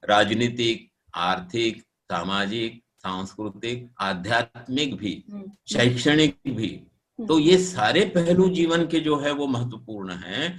राजनीतिक 0.10 0.91
आर्थिक 1.15 1.81
सामाजिक 1.81 2.85
सांस्कृतिक 3.05 3.88
आध्यात्मिक 4.01 4.95
भी 4.97 5.13
हम्म। 5.31 5.51
शैक्षणिक 5.67 6.38
भी 6.47 6.69
हम्म। 6.69 7.27
तो 7.27 7.38
ये 7.39 7.57
सारे 7.57 8.05
पहलू 8.15 8.47
जीवन 8.50 8.85
के 8.88 9.00
जो 9.00 9.17
है 9.17 9.31
वो 9.31 9.47
महत्वपूर्ण 9.47 10.13
हैं 10.24 10.53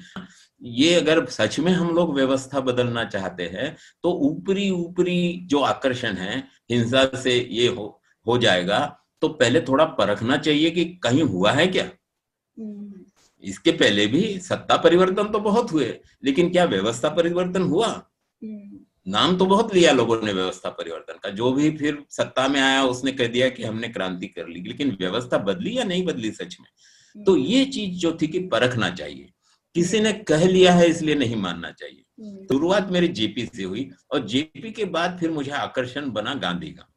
ये 0.62 0.94
अगर 0.94 1.24
सच 1.28 1.58
में 1.60 1.72
हम 1.72 1.90
लोग 1.94 2.14
व्यवस्था 2.14 2.60
बदलना 2.60 3.04
चाहते 3.04 3.46
हैं 3.46 3.74
तो 4.02 4.12
ऊपरी 4.28 4.70
ऊपरी 4.70 5.18
जो 5.44 5.60
आकर्षण 5.62 6.16
है 6.16 6.38
हिंसा 6.70 7.04
से 7.14 7.38
ये 7.50 7.66
हो 7.68 7.88
हो 8.26 8.38
जाएगा 8.38 8.80
तो 9.20 9.28
पहले 9.34 9.60
थोड़ा 9.60 9.84
परखना 9.98 10.36
चाहिए 10.36 10.70
कि 10.70 10.84
कहीं 11.02 11.22
हुआ 11.24 11.52
है 11.52 11.66
क्या 11.66 11.84
हम्म। 11.84 13.04
इसके 13.44 13.70
पहले 13.72 14.06
भी 14.06 14.22
सत्ता 14.40 14.76
परिवर्तन 14.76 15.28
तो 15.28 15.38
बहुत 15.40 15.72
हुए 15.72 15.94
लेकिन 16.24 16.50
क्या 16.50 16.64
व्यवस्था 16.64 17.08
परिवर्तन 17.08 17.62
हुआ। 17.62 17.88
नाम 19.08 19.36
तो 19.36 19.46
बहुत 19.46 19.74
लिया 19.74 19.92
लोगों 19.92 20.22
ने 20.22 20.32
व्यवस्था 20.32 20.70
परिवर्तन 20.70 21.14
का। 21.22 21.30
जो 21.30 21.52
भी 21.52 21.70
फिर 21.76 22.04
सत्ता 22.10 22.48
में 22.48 22.60
आया 22.60 22.84
उसने 22.84 23.12
कह 23.12 23.26
दिया 23.26 23.48
कि 23.48 23.62
हमने 23.62 23.88
क्रांति 23.88 24.26
कर 24.26 24.48
ली 24.48 24.60
लेकिन 24.60 24.96
व्यवस्था 25.00 25.38
बदली 25.38 25.78
या 25.78 25.84
नहीं 25.84 26.04
बदली 26.04 26.30
सच 26.30 26.56
में? 26.60 26.68
तो 27.24 27.32
हम्म। 27.32 27.44
ये 27.44 27.64
चीज़ 27.64 27.90
जो 27.90 28.18
थी 28.22 28.26
कि 28.26 28.38
परखना 28.38 28.90
चाहिए। 28.90 29.30
किसी 29.74 30.00
ने 30.00 30.12
कह 30.12 30.48
लिया 30.48 30.72
है 30.72 30.88
इसलिए 30.88 31.14
नहीं 31.14 31.36
मानना 31.36 31.70
चाहिए। 31.70 32.02
शुरुआत 32.48 32.90
मेरी 32.90 33.08
जेपी 33.08 33.46
से 33.46 33.62
हुई 33.62 33.90
और 34.10 34.26
जेपी 34.26 34.70
के 34.70 34.84
बाद 34.84 35.16
फिर 35.20 35.30
मुझे 35.30 35.50
आकर्षण 35.50 36.10
बना 36.10 36.34
गांधी 36.34 36.70
का। 36.70 36.94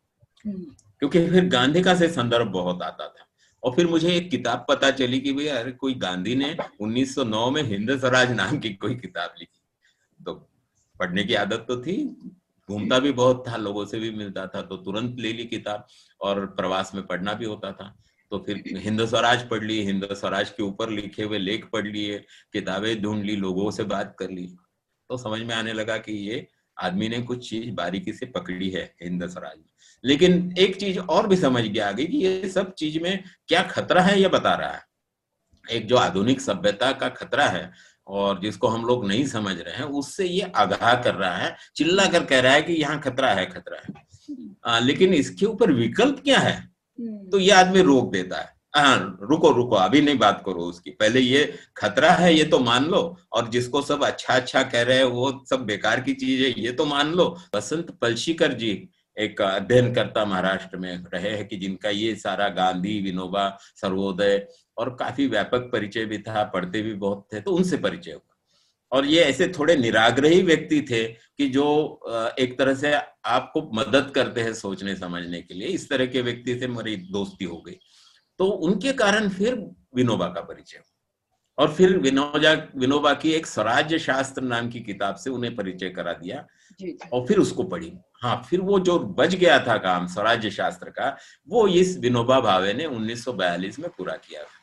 क्योंकि 0.99 1.27
फिर 1.27 1.45
गांधी 1.45 1.81
का 1.81 1.95
से 1.95 2.07
संदर्भ 2.07 2.47
बहुत 2.47 2.81
आता 2.81 3.07
था। 3.07 3.25
और 3.63 3.71
फिर 3.75 3.87
मुझे 3.87 4.15
एक 4.15 4.31
किताब 4.31 4.65
पता 4.69 4.91
चली 4.91 5.19
कि 5.19 5.33
भाई 5.33 5.47
अरे 5.47 5.71
कोई 5.71 5.93
गांधी 5.93 6.35
ने 6.35 6.57
1909 6.81 7.51
में 7.51 7.63
हिंद 7.63 7.99
स्वराज 7.99 8.31
नाम 8.31 8.57
की 8.57 8.69
कोई 8.69 8.95
किताब 8.95 9.33
लिखी। 9.39 9.58
पढ़ने 10.99 11.23
की 11.23 11.33
आदत 11.35 11.65
तो 11.67 11.81
थी 11.81 12.03
घूमता 12.69 12.99
भी 12.99 13.11
बहुत 13.11 13.43
था 13.47 13.57
लोगों 13.57 13.85
से 13.85 13.99
भी 13.99 14.09
मिलता 14.11 14.45
था 14.47 14.61
तो 14.61 14.77
तुरंत 14.77 15.19
ले 15.19 15.31
ली 15.33 15.45
किताब 15.45 15.87
और 16.21 16.45
प्रवास 16.47 16.91
में 16.95 17.05
पढ़ना 17.07 17.33
भी 17.33 17.45
होता 17.45 17.71
था। 17.71 17.95
तो 18.31 18.37
फिर 18.37 18.63
हिंद 18.77 19.05
स्वराज 19.05 19.47
पढ़ 19.49 19.63
ली 19.63 19.81
हिंद 19.85 20.07
स्वराज 20.13 20.49
के 20.49 20.63
ऊपर 20.63 20.89
लिखे 20.89 21.23
हुए 21.23 21.37
लेख 21.37 21.65
पढ़ 21.73 21.87
लिए 21.87 22.17
किताबें 22.53 23.01
ढूंढ 23.01 23.23
ली 23.23 23.35
लोगों 23.35 23.69
से 23.71 23.83
बात 23.85 24.15
कर 24.19 24.29
ली। 24.29 24.45
तो 25.09 25.17
समझ 25.17 25.39
में 25.41 25.55
आने 25.55 25.73
लगा 25.73 25.97
कि 25.97 26.13
ये 26.29 26.47
आदमी 26.77 27.09
ने 27.09 27.21
कुछ 27.21 27.49
चीज़ 27.49 27.71
बारीकी 27.75 28.13
से 28.13 28.25
पकड़ी 28.27 28.69
है 28.69 28.83
हिंद 29.03 29.27
स्वराज। 29.27 29.57
में 29.57 29.65
लेकिन 30.03 30.53
एक 30.57 30.75
चीज़ 30.75 30.99
और 30.99 31.27
भी 31.27 31.35
समझ 31.35 31.63
गया 31.63 31.87
आगे 31.89 32.05
कि 32.05 32.17
ये 32.17 32.49
सब 32.49 32.73
चीज़ 32.73 32.99
में 32.99 33.23
क्या 33.47 33.61
खतरा 33.63 34.01
है 34.01 34.19
ये 34.21 34.27
बता 34.27 34.53
रहा 34.55 34.71
है। 34.71 34.87
एक 35.65 35.87
जो 35.87 35.95
आधुनिक 35.95 36.41
सभ्यता 36.41 36.91
का 36.91 37.09
खतरा 37.09 37.45
है 37.45 37.71
और 38.09 38.39
जिसको 38.41 38.67
हम 38.67 38.85
लोग 38.85 39.07
नहीं 39.07 39.25
समझ 39.27 39.55
रहे 39.57 39.75
हैं 39.75 39.83
उससे 39.83 40.25
ये 40.25 40.51
आगाह 40.55 40.93
कर 41.01 41.15
रहा 41.15 41.35
है 41.35 41.55
चिल्ला 41.75 42.05
कर 42.05 42.23
कह 42.25 42.39
रहा 42.39 42.53
है 42.53 42.61
कि 42.61 42.73
यहाँ 42.73 42.99
खतरा 42.99 43.31
है 43.33 43.45
खतरा 43.45 43.77
है। 43.79 44.07
आ, 44.65 44.79
लेकिन 44.79 45.13
इसके 45.13 45.45
ऊपर 45.45 45.71
विकल्प 45.71 46.21
क्या 46.23 46.39
है? 46.39 46.61
तो 47.31 47.39
ये 47.39 47.51
आदमी 47.51 47.81
रोक 47.81 48.11
देता 48.11 48.39
है। 48.39 48.57
हाँ 48.75 49.17
रुको 49.21 49.51
रुको 49.51 49.75
अभी 49.75 50.01
नहीं 50.01 50.17
बात 50.17 50.41
करो 50.45 50.63
उसकी। 50.63 50.89
पहले 50.89 51.19
ये 51.19 51.43
खतरा 51.77 52.11
है 52.11 52.33
ये 52.33 52.43
तो 52.43 52.59
मान 52.59 52.85
लो 52.85 53.17
और 53.33 53.49
जिसको 53.49 53.81
सब 53.81 54.03
अच्छा 54.03 54.33
अच्छा 54.33 54.63
कह 54.63 54.81
रहे 54.81 54.97
हैं 54.97 55.05
वो 55.05 55.31
सब 55.49 55.65
बेकार 55.65 56.01
की 56.01 56.13
चीज़ 56.13 56.43
है 56.43 56.53
ये 56.63 56.71
तो 56.71 56.85
मान 56.85 57.11
लो। 57.11 57.25
बसंत 57.55 57.91
पलशीकर 58.01 58.53
जी 58.53 58.89
एक 59.17 59.41
अध्ययन 59.41 59.93
करता 59.93 60.23
महाराष्ट्र 60.25 60.77
में 60.77 61.05
रहे 61.13 61.29
हैं 61.29 61.47
कि 61.47 61.57
जिनका 61.57 61.89
ये 61.89 62.13
सारा 62.15 62.47
गांधी 62.49 62.99
विनोबा 63.01 63.47
सर्वोदय 63.75 64.37
और 64.79 64.95
काफ़ी 64.95 65.27
व्यापक 65.27 65.69
परिचय 65.71 66.05
भी 66.05 66.17
था 66.19 66.43
पढ़ते 66.53 66.81
भी 66.81 66.93
बहुत 66.95 67.27
थे 67.33 67.41
तो 67.41 67.51
उनसे 67.51 67.77
परिचय 67.77 68.11
हुआ। 68.11 68.35
और 68.91 69.05
ये 69.05 69.21
ऐसे 69.21 69.47
थोड़े 69.57 69.75
निराग्रही 69.77 70.41
व्यक्ति 70.41 70.81
थे 70.81 71.03
कि 71.05 71.47
जो 71.49 71.65
एक 72.39 72.57
तरह 72.59 72.73
से 72.73 72.93
आपको 73.25 73.61
मदद 73.73 74.11
करते 74.15 74.41
हैं 74.41 74.53
सोचने 74.53 74.95
समझने 74.95 75.41
के 75.41 75.53
लिए। 75.53 75.67
इस 75.67 75.89
तरह 75.89 76.05
के 76.05 76.21
व्यक्ति 76.21 76.59
से 76.59 76.67
मेरी 76.67 76.95
दोस्ती 77.11 77.45
हो 77.45 77.61
गई। 77.61 77.77
तो 78.39 78.45
उनके 78.45 78.93
कारण 78.93 79.29
फिर 79.29 79.55
विनोबा 79.95 80.27
का 80.27 80.41
परिचय 80.41 80.81
और 81.57 81.73
फिर 81.73 81.97
विनोजा 81.97 82.53
विनोबा 82.75 83.13
की 83.13 83.31
एक 83.31 83.47
स्वराज्य 83.47 83.99
शास्त्र 83.99 84.41
नाम 84.41 84.69
की 84.69 84.79
किताब 84.81 85.15
से 85.15 85.29
उन्हें 85.29 85.55
परिचय 85.55 85.89
करा 85.89 86.13
दिया. 86.13 86.45
और 87.13 87.25
फिर 87.27 87.37
उसको 87.37 87.63
पढ़ी। 87.65 87.91
हाँ 88.23 88.35
फिर 88.49 88.61
वो 88.61 88.79
जो 88.79 88.97
बच 88.99 89.35
गया 89.35 89.57
था 89.59 89.77
काम 89.77 90.07
स्वराज्य 90.07 90.51
शास्त्र 90.51 90.89
का 90.89 91.17
वो 91.47 91.67
इस 91.67 91.97
विनोबा 91.97 92.39
भावे 92.39 92.73
ने 92.73 92.85
1942 92.85 93.79
में 93.79 93.89
पूरा 93.97 94.15
किया 94.17 94.43
था। 94.43 94.58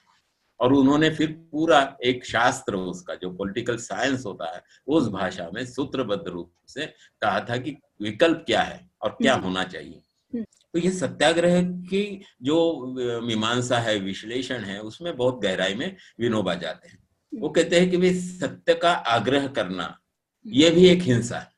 और 0.60 0.72
उन्होंने 0.72 1.10
फिर 1.10 1.32
पूरा 1.52 1.96
एक 2.04 2.24
शास्त्र 2.24 2.76
उसका 2.76 3.14
जो 3.14 3.30
पॉलिटिकल 3.30 3.76
साइंस 3.76 4.26
होता 4.26 4.54
है 4.54 4.62
उस 4.86 5.08
भाषा 5.08 5.50
में 5.54 5.66
सूत्रबद्ध 5.66 6.28
रूप 6.28 6.52
से 6.68 6.86
कहा 7.22 7.40
था 7.40 7.56
कि 7.56 7.76
विकल्प 8.02 8.42
क्या 8.46 8.62
है 8.62 8.90
और 9.02 9.10
क्या 9.10 9.34
हम्म। 9.34 9.44
होना 9.44 9.64
चाहिए। 9.64 10.02
हम्म। 10.34 10.42
तो 10.42 10.78
ये 10.78 10.90
सत्याग्रह 10.90 11.62
की 11.62 12.24
जो 12.42 12.86
मीमांसा 13.22 13.78
है 13.78 13.98
विश्लेषण 13.98 14.60
है 14.60 14.80
उसमें 14.80 15.16
बहुत 15.16 15.40
गहराई 15.42 15.74
में 15.74 15.96
विनोबा 16.20 16.54
जाते 16.54 16.88
हैं। 16.88 17.08
वो 17.34 17.48
कहते 17.48 17.80
हैं 17.80 17.90
कि 17.90 17.96
भाई 17.96 18.14
सत्य 18.14 18.74
का 18.74 18.92
आग्रह 18.92 19.46
करना 19.48 19.98
ये 20.46 20.70
भी 20.70 20.86
एक 20.88 21.02
हिंसा 21.02 21.38
है। 21.38 21.50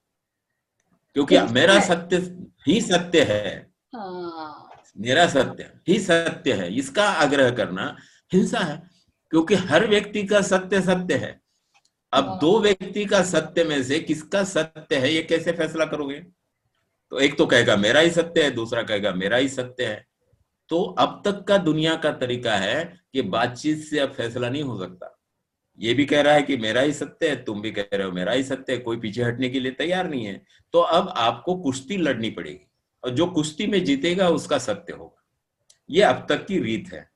क्योंकि 1.15 1.39
मेरा 1.39 1.81
सत्य 1.81 2.17
ही 2.67 2.81
सत्य 2.81 3.23
है। 3.23 3.71
हाँ। 3.95 4.65
मेरा 4.99 5.27
सत्य 5.27 5.71
ही 5.89 5.99
सत्य 5.99 6.53
है 6.53 6.75
इसका 6.75 7.09
आग्रह 7.09 7.51
करना 7.51 7.97
हिंसा 8.33 8.59
है 8.59 8.91
क्योंकि 9.31 9.55
हर 9.55 9.87
व्यक्ति 9.87 10.23
का 10.23 10.41
सत्य 10.41 10.81
सत्य 10.81 11.15
है। 11.15 11.41
अब 12.13 12.29
हाँ। 12.29 12.39
दो 12.39 12.61
व्यक्ति 12.61 13.05
का 13.05 13.23
सत्य 13.23 13.65
में 13.65 13.83
से 13.83 13.99
किसका 14.01 14.45
सत्य 14.45 14.97
है 14.97 15.15
ये 15.15 15.23
कैसे 15.23 15.53
फैसला 15.53 15.85
करोगे? 15.85 16.21
तो 17.11 17.19
एक 17.19 17.39
तो 17.39 17.47
कहेगा 17.47 17.77
मेरा 17.77 18.01
ही 18.01 18.11
सत्य 18.11 18.43
है 18.43 18.51
दूसरा 18.51 18.83
कहेगा 18.83 19.13
मेरा 19.13 19.37
ही 19.37 19.49
सत्य 19.49 19.85
है। 19.85 20.07
तो 20.69 20.83
अब 20.83 21.23
तक 21.25 21.45
का 21.45 21.59
दुनिया 21.59 21.97
का 21.97 22.13
तरीका 22.13 22.57
है 22.57 23.01
कि 23.13 23.23
बातचीत 23.23 23.79
से 23.79 23.99
अब 23.99 24.13
फैसला 24.13 24.49
नहीं 24.49 24.63
हो 24.63 24.79
सकता। 24.79 25.15
ये 25.79 25.95
भी 25.95 26.05
कह 26.05 26.21
रहा 26.21 26.35
है 26.35 26.43
कि 26.43 26.57
मेरा 26.57 26.81
ही 26.81 26.93
सत्य 26.93 27.29
है 27.29 27.45
तुम 27.45 27.61
भी 27.61 27.71
कह 27.71 27.83
रहे 27.93 28.07
हो 28.07 28.13
मेरा 28.13 28.33
ही 28.33 28.43
सत्य 28.43 28.73
है 28.73 28.79
कोई 28.79 28.97
पीछे 28.97 29.23
हटने 29.23 29.49
के 29.49 29.61
लिए 29.61 29.73
तैयार 29.73 30.09
नहीं 30.11 30.25
है। 30.25 30.43
तो 30.73 30.81
अब 30.81 31.09
आपको 31.17 31.57
कुश्ती 31.57 31.97
लड़नी 31.97 32.31
पड़ेगी 32.31 32.67
और 33.05 33.11
जो 33.11 33.27
कुश्ती 33.27 33.67
में 33.67 33.85
जीतेगा 33.85 34.29
उसका 34.29 34.59
सत्य 34.59 34.93
होगा। 34.93 35.25
ये 35.91 36.03
अब 36.03 36.27
तक 36.29 36.47
की 36.47 36.59
रीत 36.59 36.93
है। 36.93 37.11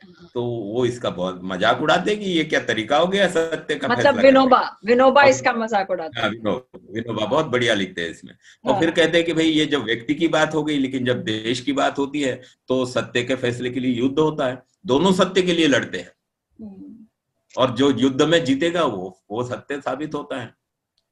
तो 0.34 0.42
वो 0.42 0.84
इसका 0.86 1.10
बहुत 1.10 1.40
मज़ाक 1.44 1.80
उड़ाते 1.82 2.14
कि 2.16 2.24
ये 2.26 2.44
क्या 2.44 2.60
तरीका 2.64 2.96
हो 2.96 3.06
गया 3.06 3.26
सत्य 3.28 3.74
का 3.74 3.88
मतलब 3.88 4.18
विनोबा 4.20 4.60
विनोबा 4.86 5.22
इसका 5.24 5.52
मज़ाक 5.52 5.90
उड़ाते 5.90 6.20
हैं 6.20 6.28
विनो, 6.30 6.54
विनोबा 6.92 7.26
बहुत 7.26 7.46
बढ़िया 7.46 7.74
लिखते 7.74 8.02
हैं 8.02 8.10
इसमें। 8.10 8.32
और 8.32 8.72
हाँ। 8.72 8.80
फिर 8.80 8.90
कहते 8.90 9.18
हैं 9.18 9.26
कि 9.26 9.32
भाई 9.32 9.46
ये 9.46 9.66
जब 9.66 9.84
व्यक्ति 9.84 10.14
की 10.14 10.28
बात 10.28 10.54
हो 10.54 10.62
गई 10.64 10.78
लेकिन 10.78 11.04
जब 11.04 11.22
देश 11.24 11.60
की 11.60 11.72
बात 11.72 11.98
होती 11.98 12.22
है 12.22 12.40
तो 12.68 12.84
सत्य 12.86 13.22
के 13.22 13.34
फैसले 13.36 13.70
के 13.70 13.80
लिए 13.80 13.92
युद्ध 13.92 14.18
होता 14.18 14.46
है। 14.46 14.62
दोनों 14.86 15.12
सत्य 15.12 15.42
के 15.42 15.52
लिए 15.52 15.66
लड़ते 15.66 15.98
हैं। 15.98 16.12
हम्म। 16.58 17.06
और 17.54 17.70
जो 17.70 17.90
युद्ध 17.98 18.22
में 18.22 18.44
जीतेगा 18.44 18.84
वो 18.84 19.16
वो 19.30 19.44
सत्य 19.44 19.80
साबित 19.80 20.14
होता 20.14 20.40
है। 20.40 20.52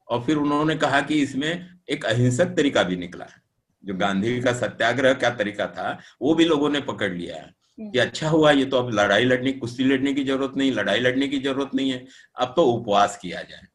और 0.08 0.22
फिर 0.22 0.36
उन्होंने 0.36 0.76
कहा 0.76 1.00
कि 1.00 1.20
इसमें 1.22 1.68
एक 1.90 2.04
अहिंसक 2.04 2.54
तरीका 2.56 2.82
भी 2.82 2.96
निकला 2.96 3.24
है। 3.24 3.42
जो 3.84 3.94
गांधी 3.94 4.40
का 4.40 4.52
सत्याग्रह 4.52 5.12
क्या 5.14 5.30
तरीका 5.30 5.66
था 5.66 5.98
वो 6.22 6.34
भी 6.34 6.44
लोगों 6.44 6.70
ने 6.70 6.80
पकड़ 6.80 7.12
लिया 7.12 7.36
है। 7.36 7.52
कि 7.78 7.98
अच्छा 7.98 8.28
हुआ, 8.28 8.50
ये 8.50 8.64
तो 8.64 8.76
अब 8.78 8.90
लड़ाई 8.94 9.24
लड़ने, 9.24 9.52
कुश्ती 9.54 9.84
लड़ने 9.84 10.12
की 10.14 10.24
ज़रूरत 10.24 10.56
नहीं, 10.56 10.72
लड़ाई 10.72 11.00
लड़ने 11.00 11.28
की 11.28 11.38
ज़रूरत 11.40 11.74
नहीं 11.74 11.90
है। 11.90 12.06
अब 12.36 12.52
तो 12.56 12.64
उपवास 12.66 13.18
किया 13.18 13.42
जाए, 13.42 13.66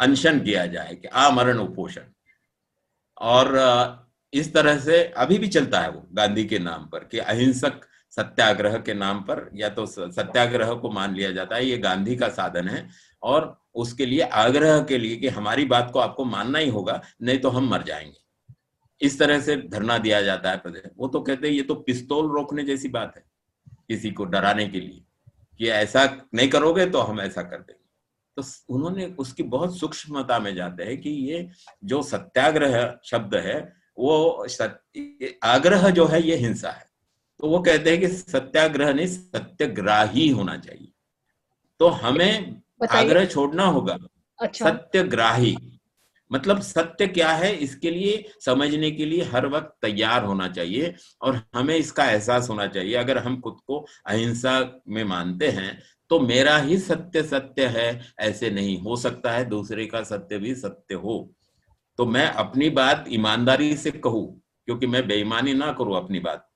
अनशन 0.00 0.40
किया 0.40 0.66
जाए 0.68 0.94
कि 0.94 1.08
आमरण 1.08 1.58
उपोषण। 1.58 2.02
और 3.16 4.08
इस 4.32 4.52
तरह 4.54 4.78
से 4.78 5.02
अभी 5.16 5.38
भी 5.38 5.48
चलता 5.48 5.80
है 5.80 5.90
वो, 5.90 6.06
गांधी 6.12 6.44
के 6.44 6.58
नाम 6.58 6.84
पर 6.84 7.04
कि 7.04 7.18
अहिंसक 7.18 7.80
सत्याग्रह 8.12 8.76
के 8.78 8.94
नाम 8.94 9.20
पर 9.20 9.48
या 9.54 9.68
तो 9.68 9.84
सत्याग्रह 9.86 10.72
को 10.74 10.90
मान 10.90 11.14
लिया 11.14 11.30
जाता 11.32 11.56
है, 11.56 11.66
ये 11.66 11.78
गांधी 11.78 12.16
का 12.16 12.28
साधन 12.30 12.68
है। 12.68 12.88
और 13.22 13.56
उसके 13.74 14.06
लिए 14.06 14.20
आग्रह 14.20 14.80
के 14.82 14.98
लिए 14.98 15.16
कि 15.16 15.28
हमारी 15.28 15.64
बात 15.64 15.90
को 15.92 15.98
आपको 15.98 16.24
मानना 16.24 16.58
ही 16.58 16.68
होगा, 16.70 17.00
नहीं 17.22 17.38
तो 17.38 17.48
हम 17.50 17.68
मर 17.70 17.82
जाएँगे। 17.82 18.18
इस 19.00 19.18
तरह 19.18 19.40
से 19.40 19.56
धरना 19.56 19.98
दिया 19.98 20.20
जाता 20.22 20.50
है 20.50 20.56
प्रदेश 20.56 20.82
वो 20.98 21.08
तो 21.08 21.20
कहते 21.20 21.48
हैं 21.48 21.54
ये 21.54 21.62
तो 21.62 21.74
पिस्तौल 21.74 22.30
रोकने 22.30 22.62
जैसी 22.62 22.88
बात 22.88 23.12
है 23.16 23.24
किसी 23.88 24.10
को 24.10 24.24
डराने 24.24 24.66
के 24.68 24.80
लिए 24.80 25.02
कि 25.58 25.68
ऐसा 25.68 26.04
नहीं 26.34 26.48
करोगे 26.48 26.86
तो 26.86 27.00
हम 27.00 27.20
ऐसा 27.20 27.42
कर 27.42 27.58
देंगे। 27.58 27.78
तो 28.36 28.74
उन्होंने 28.74 29.06
उसकी 29.18 29.42
बहुत 29.42 29.78
सूक्ष्मता 29.78 30.38
में 30.38 30.54
जाते 30.54 30.84
हैं 30.84 31.00
कि 31.00 31.10
ये 31.10 31.48
जो 31.84 32.02
सत्याग्रह 32.02 32.98
शब्द 33.04 33.34
है 33.34 33.58
वो 33.98 34.46
आग्रह 35.44 35.88
जो 35.90 36.06
है 36.06 36.22
ये 36.22 36.36
हिंसा 36.36 36.70
है। 36.70 36.84
तो 37.40 37.48
वो 37.48 37.58
कहते 37.62 37.90
हैं 37.90 38.00
कि 38.00 38.08
सत्याग्रह 38.08 38.92
नहीं 38.94 39.06
सत्यग्राही 39.06 40.28
होना 40.28 40.56
चाहिए। 40.56 40.92
तो 41.80 41.88
हमें 41.88 42.62
आग्रह 42.90 43.24
छोड़ना 43.24 43.64
होगा। 43.64 43.96
अच्छा। 44.38 44.68
सत्यग्राही। 44.70 45.56
मतलब 46.30 46.60
सत्य 46.62 47.06
क्या 47.08 47.30
है, 47.30 47.52
इसके 47.54 47.90
लिए, 47.90 48.24
समझने 48.40 48.90
के 48.90 49.04
लिए 49.04 49.22
हर 49.24 49.46
वक्त 49.48 49.76
तैयार 49.82 50.24
होना 50.24 50.48
चाहिए 50.50 50.94
और 51.22 51.40
हमें 51.54 51.76
इसका 51.76 52.04
एहसास 52.06 52.48
होना 52.50 52.66
चाहिए। 52.68 52.94
अगर 52.96 53.18
हम 53.18 53.40
खुद 53.40 53.56
को 53.66 53.84
अहिंसा 54.06 54.82
में 54.88 55.02
मानते 55.04 55.48
हैं 55.50 55.78
तो 56.10 56.18
मेरा 56.20 56.56
ही 56.58 56.78
सत्य 56.78 57.22
सत्य 57.22 57.66
है, 57.68 58.00
ऐसे 58.20 58.50
नहीं 58.50 58.80
हो 58.80 58.96
सकता 58.96 59.32
है, 59.32 59.44
दूसरे 59.44 59.86
का 59.86 60.02
सत्य 60.04 60.38
भी 60.38 60.54
सत्य 60.54 60.94
हो। 60.94 61.34
तो 61.98 62.06
मैं 62.06 62.26
अपनी 62.26 62.68
बात 62.70 63.04
ईमानदारी 63.10 63.76
से 63.76 63.90
कहूँ, 63.90 64.40
क्योंकि 64.68 64.86
मैं 64.86 65.06
बेईमानी 65.08 65.54
ना 65.54 65.70
करूँ 65.72 65.96
अपनी 65.96 66.20
बात। 66.20 66.46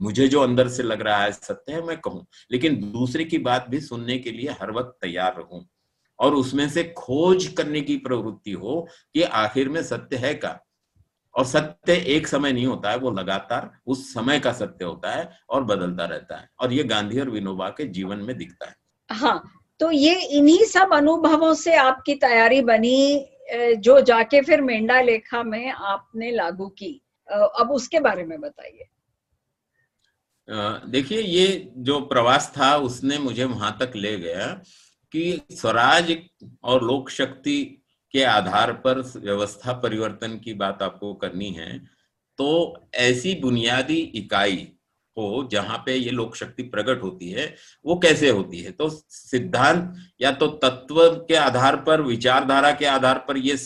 मुझे 0.00 0.26
जो 0.28 0.40
अंदर 0.40 0.68
से 0.68 0.82
लग 0.82 1.00
रहा 1.02 1.22
है 1.22 1.32
सत्य 1.32 1.72
है, 1.72 1.82
मैं 1.82 1.96
कहूँ। 1.98 2.24
लेकिन 2.52 2.80
दूसरे 2.92 3.24
की 3.24 3.38
बात 3.40 3.66
भी 3.68 3.80
सुनने 3.80 4.18
के 4.18 4.30
लिए 4.32 4.50
हर 4.60 4.70
वक्त 4.70 4.96
तैयार 5.00 5.34
रहूँ। 5.38 5.64
और 6.20 6.34
उसमें 6.34 6.68
से 6.68 6.84
खोज 6.96 7.46
करने 7.48 7.80
की 7.80 7.96
प्रवृत्ति 7.98 8.52
हो 8.52 8.86
कि 9.14 9.22
आखिर 9.22 9.68
में 9.68 9.82
सत्य 9.82 10.16
है 10.16 10.34
का 10.34 10.58
और 11.34 11.44
सत्य 11.46 11.94
एक 12.14 12.26
समय 12.26 12.52
नहीं 12.52 12.66
होता 12.66 12.90
है 12.90 12.98
वो 12.98 13.10
लगातार 13.10 13.70
उस 13.86 14.12
समय 14.14 14.40
का 14.40 14.52
सत्य 14.52 14.84
होता 14.84 15.10
है 15.10 15.28
और 15.50 15.64
बदलता 15.64 16.04
रहता 16.04 16.36
है। 16.36 16.48
और 16.60 16.72
ये 16.72 16.84
गांधी 16.84 17.20
और 17.20 17.30
विनोबा 17.30 17.68
के 17.68 17.84
जीवन 17.88 18.18
में 18.18 18.36
दिखता 18.38 18.68
है। 18.68 18.74
हाँ 19.10 19.42
तो 19.80 19.90
ये 19.90 20.14
इन्हीं 20.28 20.64
सब 20.64 20.92
अनुभवों 20.92 21.52
से 21.54 21.74
आपकी 21.74 22.14
तैयारी 22.16 22.60
बनी 22.62 23.26
जो 23.78 24.00
जाके 24.00 24.40
फिर 24.42 24.60
मेंढा 24.62 25.00
लेखा 25.00 25.42
में 25.42 25.70
आपने 25.70 26.30
लागू 26.30 26.66
की। 26.68 27.00
अब 27.28 27.70
उसके 27.70 28.00
बारे 28.00 28.24
में 28.24 28.40
बताइए। 28.40 28.88
देखिए 30.88 31.20
ये 31.20 31.72
जो 31.78 32.00
प्रवास 32.02 32.52
था 32.58 32.76
उसने 32.78 33.18
मुझे 33.18 33.44
वहाँ 33.44 33.76
तक 33.80 33.92
ले 33.96 34.16
गया। 34.18 34.46
कि 35.12 35.40
स्वराज 35.52 36.16
और 36.62 36.84
लोक 36.84 37.10
शक्ति 37.10 37.82
के 38.12 38.24
आधार 38.24 38.72
पर 38.72 39.12
व्यवस्था 39.16 39.72
परिवर्तन 39.72 40.38
की 40.38 40.54
बात 40.54 40.82
आपको 40.82 41.14
करनी 41.14 41.50
है 41.50 41.78
तो 42.38 42.76
ऐसी 42.94 43.34
बुनियादी 43.34 43.98
इकाई 43.98 44.72
हो 45.18 45.48
जहाँ 45.52 45.82
पे 45.86 45.94
ये 45.94 46.10
लोक 46.10 46.36
शक्ति 46.36 46.62
प्रकट 46.62 47.02
होती 47.02 47.30
है, 47.30 47.54
वो 47.84 47.98
कैसे 47.98 48.28
होती 48.28 48.58
है? 48.58 48.70
तो 48.70 48.88
सिद्धांत 49.08 49.96
या 50.20 50.32
तो 50.32 50.46
तत्व 50.46 51.10
के 51.28 51.34
आधार 51.34 51.76
पर, 51.76 52.00
विचारधारा 52.00 52.72
के 52.72 52.86
आधार 52.86 53.18
पर 53.28 53.36
ये 53.36 53.58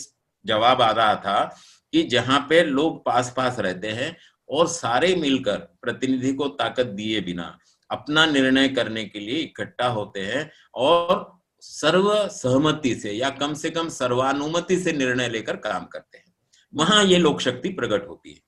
जवाब 0.45 0.81
आ 0.81 0.91
रहा 0.91 1.15
था 1.15 1.57
कि 1.91 2.03
जहाँ 2.03 2.45
पे 2.49 2.63
लोग 2.63 3.05
पास 3.05 3.33
पास 3.37 3.59
रहते 3.59 3.87
हैं 3.87 4.17
और 4.49 4.67
सारे 4.67 5.15
मिलकर 5.15 5.57
प्रतिनिधि 5.57 6.33
को 6.33 6.47
ताकत 6.47 6.85
दिए 6.85 7.21
बिना 7.21 7.59
अपना 7.91 8.25
निर्णय 8.25 8.69
करने 8.69 9.05
के 9.05 9.19
लिए 9.19 9.35
इकट्ठा 9.35 9.87
होते 9.87 10.19
हैं 10.19 10.51
और 10.75 11.34
सर्व 11.67 12.27
सहमति 12.27 12.95
से 12.95 13.11
या 13.11 13.29
कम 13.29 13.53
से 13.53 13.69
कम 13.69 13.89
सर्वानुमति 13.89 14.79
से 14.79 14.93
निर्णय 14.93 15.29
लेकर 15.29 15.55
काम 15.55 15.85
करते 15.85 16.17
हैं। 16.17 16.33
वहाँ 16.75 17.03
ये 17.03 17.17
लोक 17.17 17.41
शक्ति 17.41 17.69
प्रकट 17.69 18.07
होती 18.07 18.33
है। 18.33 18.41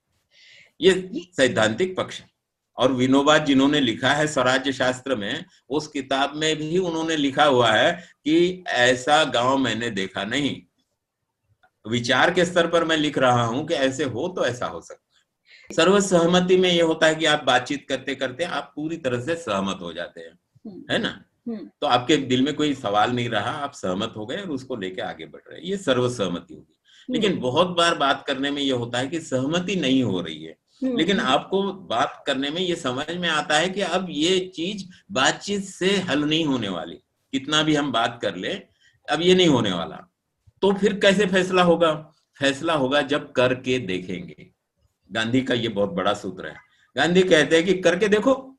ये 0.81 1.11
सैद्धांतिक 1.15 1.97
पक्ष 1.97 2.19
है। 2.19 2.29
और 2.77 2.91
विनोबा 2.91 3.37
जिन्होंने 3.37 3.79
लिखा 3.79 4.09
है 4.09 4.27
स्वराज्य 4.27 4.73
शास्त्र 4.73 5.15
में 5.15 5.45
उस 5.69 5.87
किताब 5.87 6.35
में 6.35 6.55
भी 6.55 6.77
उन्होंने 6.77 7.15
लिखा 7.15 7.43
हुआ 7.43 7.71
है 7.71 7.93
कि 7.93 8.63
ऐसा 8.67 9.23
गाँव 9.23 9.57
मैंने 9.57 9.89
देखा 9.89 10.23
नहीं। 10.23 10.61
विचार 11.87 12.33
के 12.33 12.45
स्तर 12.45 12.67
पर 12.67 12.83
मैं 12.83 12.97
लिख 12.97 13.17
रहा 13.17 13.43
हूँ 13.43 13.67
कि 13.67 13.73
ऐसे 13.73 14.03
हो 14.03 14.27
तो 14.27 14.45
ऐसा 14.45 14.65
हो 14.65 14.81
सकता 14.81 15.03
सर्व 15.75 15.99
सहमति 15.99 16.57
में 16.57 16.71
ये 16.71 16.81
होता 16.81 17.07
है 17.07 17.15
कि 17.15 17.25
आप 17.25 17.43
बातचीत 17.43 17.85
करते 17.89 18.15
करते 18.15 18.43
आप 18.43 18.73
पूरी 18.75 18.97
तरह 18.97 19.21
से 19.21 19.35
सहमत 19.35 19.77
हो 19.81 19.93
जाते 19.93 20.21
हैं। 20.21 20.39
हम्म। 20.67 20.83
है 20.91 20.99
ना। 20.99 21.23
तो 21.49 21.87
आपके 21.87 22.17
दिल 22.17 22.41
में 22.41 22.53
कोई 22.53 22.73
सवाल 22.73 23.11
नहीं 23.11 23.29
रहा 23.29 23.51
आप 23.51 23.71
सहमत 23.71 24.13
हो 24.17 24.25
गए 24.25 24.37
और 24.37 24.49
उसको 24.49 24.75
लेके 24.75 25.01
आगे 25.01 25.25
बढ़ 25.25 25.41
रहे 25.51 25.69
ये 25.69 25.77
सर्व 25.77 26.09
सहमति 26.09 26.53
होगी। 26.53 26.77
लेकिन 27.09 27.31
हम्म। 27.31 27.41
बहुत 27.41 27.67
बार 27.67 27.95
बात 27.95 28.23
करने 28.27 28.51
में 28.51 28.61
ये 28.61 28.71
होता 28.71 28.97
है 28.97 29.07
कि 29.07 29.19
सहमति 29.19 29.75
नहीं 29.75 30.03
हो 30.03 30.21
रही 30.21 30.43
है। 30.43 30.57
लेकिन 30.83 31.19
आपको 31.19 31.73
बात 31.73 32.23
करने 32.27 32.49
में 32.49 32.61
ये 32.61 32.75
समझ 32.75 33.17
में 33.17 33.29
आता 33.29 33.57
है 33.57 33.69
कि 33.69 33.81
अब 33.81 34.07
ये 34.09 34.51
चीज़ 34.55 34.85
बातचीत 35.11 35.63
से 35.63 35.97
हल 35.97 36.23
नहीं 36.23 36.45
होने 36.45 36.69
वाली। 36.69 36.95
कितना 37.31 37.63
भी 37.63 37.75
हम 37.75 37.91
बात 37.91 38.19
कर 38.21 38.35
ले 38.35 38.53
अब 39.11 39.21
ये 39.21 39.35
नहीं 39.35 39.47
होने 39.47 39.71
वाला। 39.71 40.13
तो 40.61 40.73
फिर 40.73 40.93
कैसे 40.99 41.25
फैसला 41.25 41.63
होगा? 41.63 41.93
फैसला 42.39 42.73
होगा 42.73 43.01
जब 43.01 43.31
करके 43.31 43.79
देखेंगे। 43.79 44.51
गांधी 45.11 45.41
का 45.41 45.53
ये 45.53 45.67
बहुत 45.67 45.89
बड़ा 45.89 46.13
सूत्र 46.13 46.47
है। 46.47 46.55
गांधी 46.97 47.21
कहते 47.21 47.55
हैं 47.55 47.65
कि 47.65 47.73
करके 47.73 48.07
देखो 48.07 48.56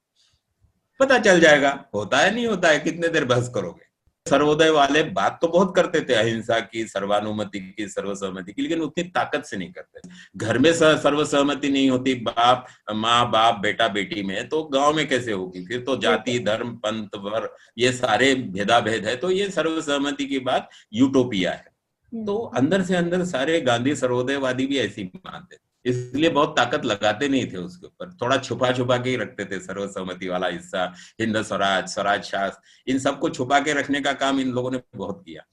पता 1.01 1.19
चल 1.19 1.41
जाएगा। 1.41 1.85
होता 1.95 2.19
है 2.19 2.35
नहीं 2.35 2.47
होता 2.47 2.69
है 2.69 2.79
कितने 2.81 3.09
देर 3.09 3.25
बहस 3.25 3.49
करोगे? 3.49 3.87
सर्वोदय 4.27 4.71
वाले 4.71 5.03
बात 5.11 5.39
तो 5.43 5.49
बहुत 5.49 5.75
करते 5.77 6.01
थे 6.01 6.15
अहिंसा 6.15 6.59
की 6.63 6.85
सर्वानुमति 6.87 7.61
की 7.61 7.87
सर्वसहमति 7.89 8.53
की 8.53 8.63
लेकिन 8.63 8.81
उतनी 8.81 9.05
ताकत 9.05 9.45
से 9.45 9.57
नहीं 9.57 9.73
करते 9.73 10.09
घर 10.37 10.59
में 10.59 10.73
सर्वसहमति 10.73 11.69
नहीं 11.69 11.89
होती 11.91 12.15
बाप 12.17 12.67
माँ 12.95 13.31
बाप 13.31 13.59
बेटा 13.59 13.87
बेटी 13.89 14.23
में 14.23 14.49
तो 14.49 14.63
गाँव 14.65 14.97
में 14.97 15.09
कैसे 15.09 15.33
होगी? 15.33 15.65
फिर 15.67 15.81
तो 15.81 15.97
जाति 15.97 16.39
धर्म 16.39 16.75
पंथ 16.77 17.17
वर 17.17 17.49
ये 17.79 17.93
सारे 17.93 18.35
भेदा 18.35 18.81
भेद 18.81 19.07
है 19.07 19.17
तो 19.17 19.31
ये 19.31 19.49
सर्वसहमति 19.51 20.27
की 20.27 20.39
बात 20.41 20.69
यूटोपिया 20.93 21.53
है। 21.53 21.67
तो 22.13 22.45
हम्म। 22.45 22.59
अंदर 22.59 22.83
से 22.83 22.97
अंदर 22.97 23.25
सारे 23.25 23.61
गांधी 23.61 23.95
सर्वोदयवादी 23.97 24.67
भी 24.67 24.79
ऐसी 24.79 25.11
मानते 25.17 25.57
इसलिए 25.89 26.31
बहुत 26.31 26.57
ताकत 26.57 26.85
लगाते 26.85 27.29
नहीं 27.29 27.47
थे 27.47 27.57
उसके 27.57 27.87
ऊपर। 27.87 28.13
थोड़ा 28.23 28.37
छुपा 28.39 28.73
छुपा 28.73 28.97
के 28.99 29.11
ही 29.11 29.17
रखते 29.17 29.45
थे 29.45 29.59
सर्वसहमति 29.61 30.29
वाला 30.29 30.47
हिस्सा, 30.47 30.93
हिंद 31.21 31.43
स्वराज 31.43 31.89
स्वराज 31.89 32.23
शास्त्र, 32.25 32.91
इन 32.91 32.99
सबको 32.99 33.29
छुपा 33.31 33.61
के 33.61 33.73
रखने 33.73 34.01
का 34.01 34.13
काम 34.15 34.41
इन 34.41 34.51
लोगों 34.51 34.71
ने 34.71 34.83
बहुत 34.97 35.23
किया। 35.27 35.47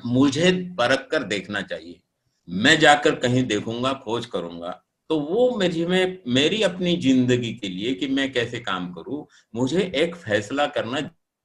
मुझे 0.00 0.52
परख 0.78 1.08
कर 1.10 1.22
देखना 1.24 1.62
चाहिए। 1.62 2.00
मैं 2.48 2.78
जाकर 2.78 3.14
कहीं 3.16 3.42
देखूँगा, 3.44 3.92
खोज 3.94 4.26
करूँगा 4.26 4.80
तो 5.10 5.18
वो 5.20 5.48
मुझे 5.52 5.86
में, 5.86 6.18
मेरी 6.28 6.62
अपनी 6.62 6.96
ज़िंदगी 6.96 7.52
के 7.54 7.68
लिए 7.68 7.94
कि 7.94 8.06
मैं 8.08 8.32
कैसे 8.32 8.58
काम 8.60 8.92
करूँ, 8.92 9.26
मुझे 9.54 9.80
एक 9.94 10.14
फैसला 10.16 10.66
करना 10.68 11.00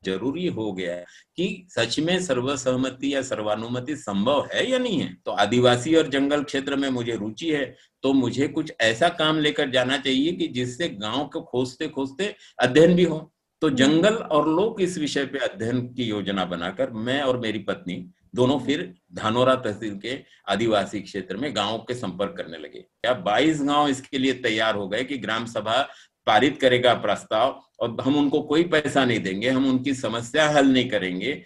ज़रूरी 0.06 0.48
हो 0.48 0.72
गया 0.74 0.96
कि 1.38 1.68
सच 1.70 2.00
में 2.00 2.20
सर्वसहमति 2.22 3.14
या 3.16 3.22
सर्वानुमति 3.22 3.96
संभव 3.96 4.48
है 4.54 4.70
या 4.72 4.78
नहीं 4.78 5.00
है? 5.00 5.14
तो 5.26 5.32
आदिवासी 5.32 5.96
और 5.96 6.08
जंगल 6.10 6.44
क्षेत्र 6.44 6.76
में 6.76 6.90
मुझे 6.90 7.16
रुचि 7.16 7.52
है 7.52 7.66
तो 8.04 8.14
मुझे 8.14 8.48
कुछ 8.48 8.72
ऐसा 8.82 9.10
काम 9.10 9.40
लेकर 9.40 9.70
जाना 9.70 9.98
चाहिए 9.98 10.32
कि 10.32 10.48
जिससे 10.48 10.90
गाँव 10.92 11.26
को 11.26 11.42
खोजते 11.44 11.88
खोजते 11.88 12.36
अध्ययन 12.60 12.96
भी 12.96 13.04
हो। 13.04 13.32
तो 13.62 13.70
जंगल 13.70 14.16
और 14.16 14.48
लोग 14.50 14.82
इस 14.82 14.98
विषय 14.98 15.26
पे 15.26 15.40
अध्ययन 15.40 15.82
की 15.88 16.04
योजना 16.04 16.46
बनाकर 16.46 16.92
मैं 16.92 17.22
और 17.22 17.38
मेरी 17.40 17.60
पत्नी 17.60 17.96
दोनों 18.36 18.60
फिर 18.60 18.94
धानोरा 19.14 19.56
तहसील 19.56 19.98
के 20.00 20.18
आदिवासी 20.50 21.00
क्षेत्र 21.02 21.38
में 21.38 21.56
गाँवों 21.56 21.78
के 21.80 21.94
संपर्क 21.94 22.34
करने 22.38 22.58
लगे। 22.58 22.80
क्या 22.80 23.14
22 23.22 23.62
गाँव 23.62 23.88
इसके 23.88 24.18
लिए 24.18 24.34
तैयार 24.40 24.76
हो 24.76 24.88
गए 24.88 25.04
कि 25.04 25.18
ग्राम 25.18 25.46
सभा 25.46 25.82
पारित 26.28 26.58
करेगा 26.62 26.94
प्रस्ताव? 26.96 27.62
और 27.80 27.98
हम 28.02 28.18
उनको 28.18 28.42
कोई 28.42 28.64
पैसा 28.64 29.06
नहीं 29.06 29.20
देंगे, 29.20 29.50
हम 29.50 29.70
उनकी 29.70 29.94
समस्या 29.94 30.50
हल 30.50 30.68
नहीं 30.68 30.90
करेंगे, 30.90 31.46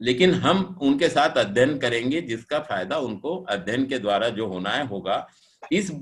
लेकिन 0.00 0.34
हम 0.34 0.78
उनके 0.82 1.08
साथ 1.08 1.38
अध्ययन 1.38 1.78
करेंगे, 1.78 2.20
जिसका 2.20 2.58
फ़ायदा 2.60 2.98
उनको 2.98 3.36
अध्ययन 3.48 3.86
के 3.86 3.98
द्वारा 3.98 4.28
जो 4.28 4.46
होना 4.46 4.70
है 4.70 4.86
होगा। 4.86 5.26
इस 5.72 5.92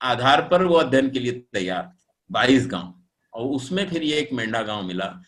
आधार 0.00 0.48
पर 0.50 0.64
वो 0.64 0.74
अध्ययन 0.74 1.10
के 1.10 1.18
लिए 1.18 1.32
तैयार 1.32 1.92
बाईस 2.30 2.66
गाँव। 2.66 2.94
और 3.32 3.46
उसमें 3.46 3.88
फिर 3.88 4.02
ये 4.02 4.18
एक 4.18 4.32
मेंढा 4.32 4.62
गाँव 4.62 4.82
मिला। 4.82 5.22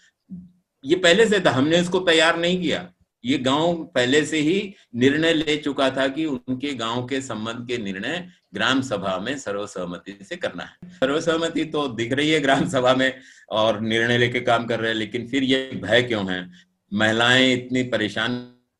ये 0.84 0.96
पहले 0.96 1.26
से 1.26 1.40
था, 1.40 1.50
हमने 1.50 1.78
इसको 1.78 2.00
तैयार 2.00 2.38
नहीं 2.38 2.60
किया। 2.62 2.92
ये 3.24 3.38
गाँव 3.38 3.82
पहले 3.94 4.24
से 4.26 4.38
ही 4.38 4.74
निर्णय 4.94 5.32
ले 5.34 5.56
चुका 5.56 5.88
था 5.90 6.06
कि 6.08 6.24
उनके 6.26 6.72
गाँव 6.74 7.06
के 7.06 7.20
संबंध 7.20 7.66
के 7.68 7.78
निर्णय 7.78 8.26
ग्राम 8.54 8.80
सभा 8.82 9.16
में 9.18 9.36
सर्वसहमति 9.38 10.16
से 10.22 10.36
करना 10.36 10.64
है। 10.64 10.88
सर्वसहमति 10.90 11.64
तो 11.64 11.86
दिख 11.88 12.12
रही 12.12 12.30
है 12.30 12.40
ग्राम 12.40 12.68
सभा 12.68 12.94
में 12.94 13.12
और 13.50 13.80
निर्णय 13.80 14.18
लेके 14.18 14.40
काम 14.40 14.66
कर 14.66 14.80
रहे 14.80 14.90
हैं, 14.90 14.98
लेकिन 14.98 15.26
फिर 15.28 15.42
ये 15.42 15.70
भय 15.74 16.02
क्यों 16.02 16.30
है? 16.32 16.48
महिलाएँ 16.92 17.52
इतनी 17.52 17.82
परेशान 17.84 18.38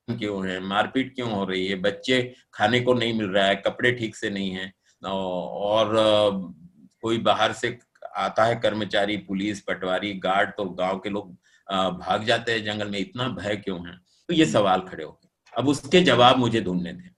क्यों 0.08 0.46
है? 0.48 0.58
मारपीट 0.60 1.14
क्यों 1.14 1.30
हो 1.30 1.44
रही 1.44 1.66
है? 1.66 1.74
बच्चे 1.76 2.22
खाने 2.54 2.80
को 2.80 2.94
नहीं 2.94 3.14
मिल 3.14 3.26
रहा 3.26 3.46
है, 3.46 3.54
कपड़े 3.56 3.92
ठीक 3.92 4.16
से 4.16 4.30
नहीं 4.30 4.50
है 4.50 4.72
और 5.02 5.94
कोई 7.02 7.18
बाहर 7.20 7.52
से 7.52 7.78
आता 8.16 8.44
है 8.44 8.54
कर्मचारी, 8.56 9.16
पुलिस, 9.18 9.60
पटवारी, 9.60 10.12
गार्ड 10.14 10.50
तो 10.50 10.64
गाँव 10.64 10.98
के 10.98 11.10
लोग 11.10 11.32
भाग 11.98 12.24
जाते 12.24 12.52
हैं 12.52 12.64
जंगल 12.64 12.88
में। 12.90 12.98
इतना 12.98 13.28
भय 13.30 13.56
क्यों 13.56 13.86
है? 13.88 13.98
तो 14.30 14.34
ये 14.34 14.44
सवाल 14.46 14.80
खड़े 14.80 15.04
हो 15.04 15.10
गए। 15.10 15.28
अब 15.56 15.68
उसके 15.68 16.00
जवाब 16.00 16.36
मुझे 16.38 16.60
ढूँढने 16.60 16.92
थे। 16.92 17.08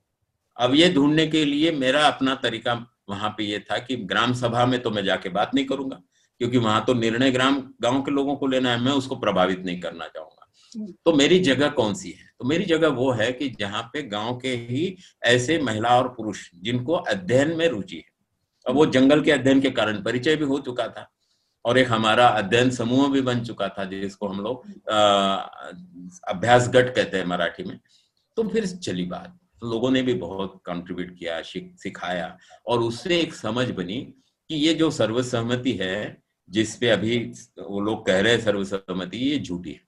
अब 0.57 0.75
ये 0.75 0.93
ढूँढने 0.93 1.27
के 1.27 1.45
लिए 1.45 1.71
मेरा 1.71 2.07
अपना 2.07 2.35
तरीका 2.35 2.75
वहाँ 3.09 3.31
पे 3.39 3.45
ये 3.45 3.59
था 3.59 3.79
कि 3.79 3.97
ग्राम 3.97 4.33
सभा 4.33 4.65
में 4.67 4.81
तो 4.83 4.91
मैं 4.91 5.05
जाके 5.05 5.29
बात 5.29 5.51
नहीं 5.55 5.65
करूँगा 5.65 6.01
क्योंकि 6.41 6.59
वहाँ 6.59 6.85
तो 6.85 6.95
निर्णय 6.95 7.31
ग्राम 7.31 7.61
गाँव 7.83 8.01
के 8.03 8.11
लोगों 8.11 8.37
को 8.37 8.47
लेना 8.47 8.71
है 8.71 8.81
मैं 8.81 8.93
उसको 8.93 9.17
प्रभावित 9.17 9.59
नहीं 9.59 9.81
करना 9.81 10.07
चाहूँगा। 10.07 10.51
हम्म। 10.75 10.93
तो 11.05 11.13
मेरी 11.13 11.39
जगह 11.41 11.69
कौन 11.69 11.95
सी 11.95 12.11
है? 12.11 12.31
तो 12.39 12.45
मेरी 12.45 12.65
जगह 12.65 12.89
वो 12.89 13.11
है 13.13 13.33
कि 13.33 13.49
जहाँ 13.51 13.83
पे 13.93 14.03
गाँव 14.03 14.39
के 14.39 14.55
ही 14.71 14.97
ऐसे 15.23 15.59
महिला 15.59 15.97
और 15.99 16.09
पुरुष 16.09 16.49
जिनको 16.55 16.93
अध्ययन 16.93 17.57
में 17.57 17.69
रुचि 17.69 17.97
है 17.97 18.11
और 18.67 18.75
वो 18.75 18.87
जंगल 18.87 19.23
के 19.23 19.33
अध्ययन 19.33 19.61
के 19.61 19.71
कारण 19.71 20.03
परिचय 20.03 20.37
भी 20.37 20.45
हो 20.45 20.59
चुका 20.59 20.89
था 20.89 21.12
और 21.65 21.79
एक 21.79 21.89
हमारा 21.89 22.27
अध्ययन 22.29 22.71
समूह 22.71 23.09
भी 23.13 23.21
बन 23.21 23.45
चुका 23.45 23.69
था 23.69 23.85
जिसको 23.85 24.29
हम 24.29 24.41
लोग 24.41 24.67
अभ्यास 26.29 26.69
गट 26.69 26.95
कहते 26.95 27.19
हैं 27.19 27.25
मराठी 27.25 27.65
में। 27.65 27.79
तो 28.37 28.49
फिर 28.49 28.67
चली 28.67 29.05
बात। 29.05 29.39
लोगों 29.65 29.91
ने 29.91 30.03
भी 30.03 30.15
बहुत 30.15 30.61
कंट्रीब्यूट 30.67 31.17
किया 31.19 31.41
सिखाया 31.45 32.37
और 32.67 32.81
उससे 32.81 33.21
एक 33.21 33.35
समझ 33.35 33.71
बनी 33.71 34.01
कि 34.51 34.55
ये 34.55 34.75
जो 34.75 34.91
सर्वसहमति 34.91 35.73
है 35.73 36.23
जिसपे 36.49 36.89
अभी 36.89 37.19
वो 37.59 37.81
लोग 37.81 38.07
कह 38.07 38.21
रहे 38.21 38.33
हैं 38.33 38.41
सर्वसहमति 38.41 39.19
ये 39.19 39.39
झूठी 39.39 39.71
है। 39.71 39.81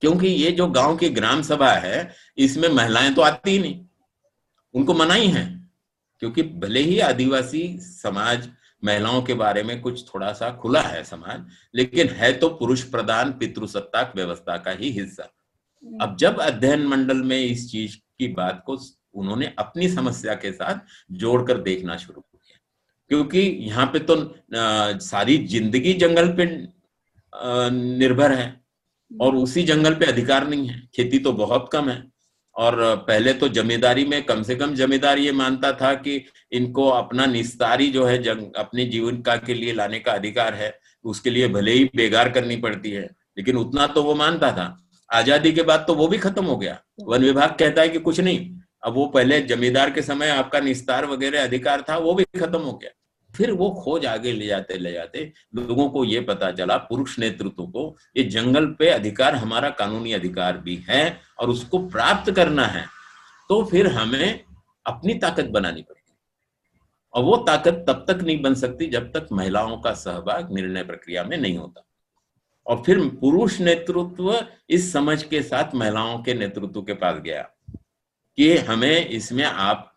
क्योंकि 0.00 0.28
ये 0.28 0.50
जो 0.52 0.66
गाँव 0.66 0.96
की 0.96 1.08
ग्राम 1.08 1.42
सभा 1.42 1.72
है, 1.72 2.14
इसमें 2.36 2.68
महिलाएँ 2.68 3.14
तो 3.14 3.22
आती 3.22 3.50
ही 3.50 3.58
नहीं। 3.58 3.84
उनको 4.74 4.94
मना 4.94 5.14
ही 5.14 5.28
है। 5.28 5.44
क्योंकि 6.20 6.42
भले 6.42 6.80
ही 6.80 6.98
आदिवासी 7.00 7.78
समाज 7.80 8.48
महिलाओं 8.82 9.22
के 9.22 9.34
बारे 9.34 9.62
में 9.62 9.80
कुछ 9.80 10.04
थोड़ा 10.06 10.32
सा 10.32 10.50
खुला 10.52 10.80
है 10.82 11.02
समाज 11.04 11.44
लेकिन 11.74 12.08
है 12.10 12.32
तो 12.32 12.48
पुरुष 12.50 12.82
प्रधान 12.90 13.32
पितृसत्ताक 13.32 14.12
व्यवस्था 14.16 14.56
का 14.56 14.70
ही 14.72 14.90
हिस्सा। 14.90 15.28
अब 16.02 16.16
जब 16.16 16.40
अध्ययन 16.40 16.86
मंडल 16.86 17.22
में 17.22 17.38
इस 17.38 17.70
चीज़ 17.70 17.96
की 18.18 18.28
बात 18.34 18.62
को 18.66 18.78
उन्होंने 19.14 19.52
अपनी 19.58 19.88
समस्या 19.88 20.34
के 20.34 20.52
साथ 20.52 20.80
जोड़कर 21.14 21.58
देखना 21.62 21.96
शुरू 21.96 22.20
किया। 22.20 22.58
क्योंकि 23.10 23.40
यहाँ 23.40 23.86
पे 23.86 23.98
तो 24.00 24.14
आ, 24.16 24.98
सारी 24.98 25.36
ज़िंदगी 25.46 25.92
जंगल 25.94 26.28
पे 26.36 26.46
निर्भर 27.98 28.32
है 28.32 28.60
और 29.10 29.36
उसी 29.36 29.62
जंगल 29.62 29.94
पे 29.94 30.06
अधिकार 30.06 30.48
नहीं 30.48 30.68
है। 30.68 30.80
खेती 30.96 31.18
तो 31.18 31.32
बहुत 31.34 31.68
कम 31.72 31.88
है। 31.88 32.11
और 32.56 32.74
पहले 32.98 33.32
तो 33.32 33.48
जमींदारी 33.48 34.04
में 34.04 34.22
कम 34.22 34.42
से 34.42 34.54
कम 34.54 34.74
जमींदार 34.74 35.18
ये 35.18 35.32
मानता 35.32 35.72
था 35.72 35.92
कि 35.96 36.24
इनको 36.52 36.88
अपना 36.88 37.26
निस्तारी 37.26 37.88
जो 37.90 38.04
है 38.04 38.22
जंग, 38.22 38.52
अपनी 38.56 38.84
जीविका 38.86 39.36
के 39.36 39.54
लिए 39.54 39.72
लाने 39.72 39.98
का 39.98 40.12
अधिकार 40.12 40.54
है, 40.54 40.74
उसके 41.04 41.30
लिए 41.30 41.48
भले 41.48 41.72
ही 41.72 41.84
बेगार 41.96 42.30
करनी 42.30 42.56
पड़ती 42.56 42.90
है, 42.90 43.08
लेकिन 43.38 43.56
उतना 43.56 43.86
तो 43.86 44.02
वो 44.02 44.14
मानता 44.14 44.52
था। 44.52 44.76
आज़ादी 45.10 45.52
के 45.52 45.62
बाद 45.62 45.84
तो 45.86 45.94
वो 45.94 46.08
भी 46.08 46.18
खत्म 46.18 46.44
हो 46.44 46.56
गया। 46.56 46.78
वन 47.00 47.22
विभाग 47.22 47.56
कहता 47.58 47.82
है 47.82 47.88
कि 47.88 47.98
कुछ 48.00 48.20
नहीं, 48.20 48.50
अब 48.82 48.94
वो 48.94 49.06
पहले 49.06 49.40
जमींदार 49.42 49.90
के 49.90 50.02
समय 50.02 50.30
आपका 50.30 50.60
निस्तार 50.60 51.06
वगैरह 51.06 51.44
अधिकार 51.44 51.84
था, 51.88 51.96
वो 51.98 52.14
भी 52.14 52.24
खत्म 52.38 52.58
हो 52.58 52.72
गया। 52.72 52.90
फिर 53.34 53.50
वो 53.52 53.70
खोज 53.74 54.06
आगे 54.06 54.32
ले 54.32 54.46
जाते 54.46 54.78
ले 54.78 54.92
जाते, 54.92 55.32
लोगों 55.54 55.88
को 55.90 56.04
ये 56.04 56.20
पता 56.22 56.50
चला, 56.52 56.76
पुरुष 56.78 57.18
नेतृत्व 57.18 57.66
को, 57.66 57.96
ये 58.16 58.24
जंगल 58.24 58.66
पे 58.78 58.88
अधिकार, 58.90 59.34
हमारा 59.36 59.70
कानूनी 59.72 60.12
अधिकार 60.12 60.58
भी 60.58 60.76
है 60.88 61.20
और 61.38 61.50
उसको 61.50 61.78
प्राप्त 61.88 62.30
करना 62.32 62.66
है 62.66 62.86
तो 63.50 63.62
फिर 63.64 63.86
हमें 63.92 64.44
अपनी 64.86 65.14
ताकत 65.14 65.44
बनानी 65.46 65.82
पड़ेगी। 65.82 66.00
और 67.14 67.24
वो 67.24 67.36
ताकत 67.46 67.84
तब 67.88 68.04
तक 68.08 68.22
नहीं 68.22 68.40
बन 68.42 68.54
सकती 68.54 68.86
जब 68.88 69.10
तक 69.12 69.26
महिलाओं 69.32 69.76
का 69.78 69.92
सहभाग 69.94 70.52
निर्णय 70.52 70.84
प्रक्रिया 70.84 71.24
में 71.24 71.36
नहीं 71.36 71.56
होता। 71.56 71.84
और 72.66 72.82
फिर 72.86 72.98
पुरुष 73.20 73.58
नेतृत्व 73.60 74.46
इस 74.70 74.92
समझ 74.92 75.22
के 75.22 75.42
साथ 75.42 75.74
महिलाओं 75.74 76.22
के 76.22 76.34
नेतृत्व 76.34 76.82
के 76.82 76.94
पास 76.94 77.20
गया 77.20 77.42
कि 78.38 78.56
हमें 78.58 79.06
इसमें 79.06 79.44
आप 79.44 79.88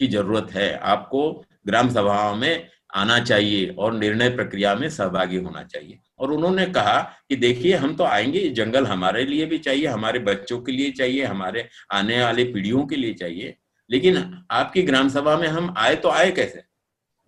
की 0.00 0.06
ज़रूरत 0.06 0.52
है, 0.52 0.76
आपको 0.76 1.44
ग्राम 1.66 1.88
सभाओं 1.88 2.36
में 2.36 2.68
आना 2.94 3.18
चाहिए 3.18 3.74
और 3.78 3.92
निर्णय 3.92 4.28
प्रक्रिया 4.28 4.74
में 4.74 4.90
सहभागी 4.90 5.36
होना 5.36 5.62
चाहिए। 5.62 5.98
और 6.18 6.32
उन्होंने 6.32 6.66
कहा 6.66 7.00
कि 7.28 7.36
देखिए, 7.36 7.74
हम 7.74 7.96
तो 7.96 8.04
आएँगे, 8.04 8.48
जंगल 8.48 8.86
हमारे 8.86 9.24
लिए 9.24 9.46
भी 9.46 9.58
चाहिए, 9.58 9.86
हमारे 9.86 10.18
बच्चों 10.18 10.60
के 10.60 10.72
लिए 10.72 10.90
चाहिए, 10.90 11.24
हमारे 11.24 11.68
आने 11.92 12.22
वाले 12.22 12.44
पीढ़ियों 12.44 12.86
के 12.86 12.96
लिए 12.96 13.14
चाहिए। 13.14 13.56
लेकिन 13.90 14.44
आपकी 14.50 14.82
ग्राम 14.82 15.08
सभा 15.08 15.36
में 15.36 15.48
हम 15.48 15.74
आए 15.78 15.94
तो 15.94 16.08
आए 16.08 16.30
कैसे? 16.30 16.64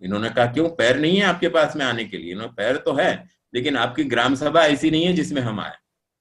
इन्होंने 0.01 0.29
कहा, 0.29 0.45
क्यों? 0.45 0.69
पैर 0.69 0.97
नहीं 0.97 1.17
है 1.17 1.23
आपके 1.23 1.49
पास 1.49 1.75
में 1.75 1.85
आने 1.85 2.05
के 2.05 2.17
लिए। 2.17 2.31
इन्होंने 2.31 2.53
पैर 2.53 2.75
तो 2.77 2.93
है, 2.93 3.29
लेकिन 3.55 3.77
आपकी 3.77 4.03
ग्राम 4.03 4.35
सभा 4.35 4.61
ऐसी 4.61 4.91
नहीं 4.91 5.05
है 5.05 5.13
जिसमें 5.13 5.41
हम 5.41 5.59
आए। 5.59 5.75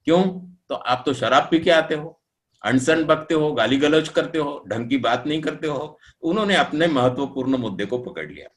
क्यों? 0.05 0.22
तो 0.68 0.74
आप 0.74 1.02
तो 1.07 1.14
शराब 1.14 1.48
पी 1.50 1.59
के 1.59 1.70
आते 1.70 1.94
हो। 1.94 2.22
अनसन 2.64 3.05
बकते 3.05 3.35
हो 3.35 3.53
गाली 3.53 3.77
गलौज 3.77 4.09
करते 4.09 4.38
हो, 4.38 4.64
ढंग 4.69 4.88
की 4.88 4.99
बात 4.99 5.25
नहीं 5.27 5.40
करते 5.40 5.66
हो, 5.66 5.99
उन्होंने 6.23 6.57
अपने 6.57 6.87
महत्वपूर्ण 6.87 7.57
मुद्दे 7.57 7.87
को 7.87 7.99
पकड़ 7.99 8.31
लिया। 8.31 8.49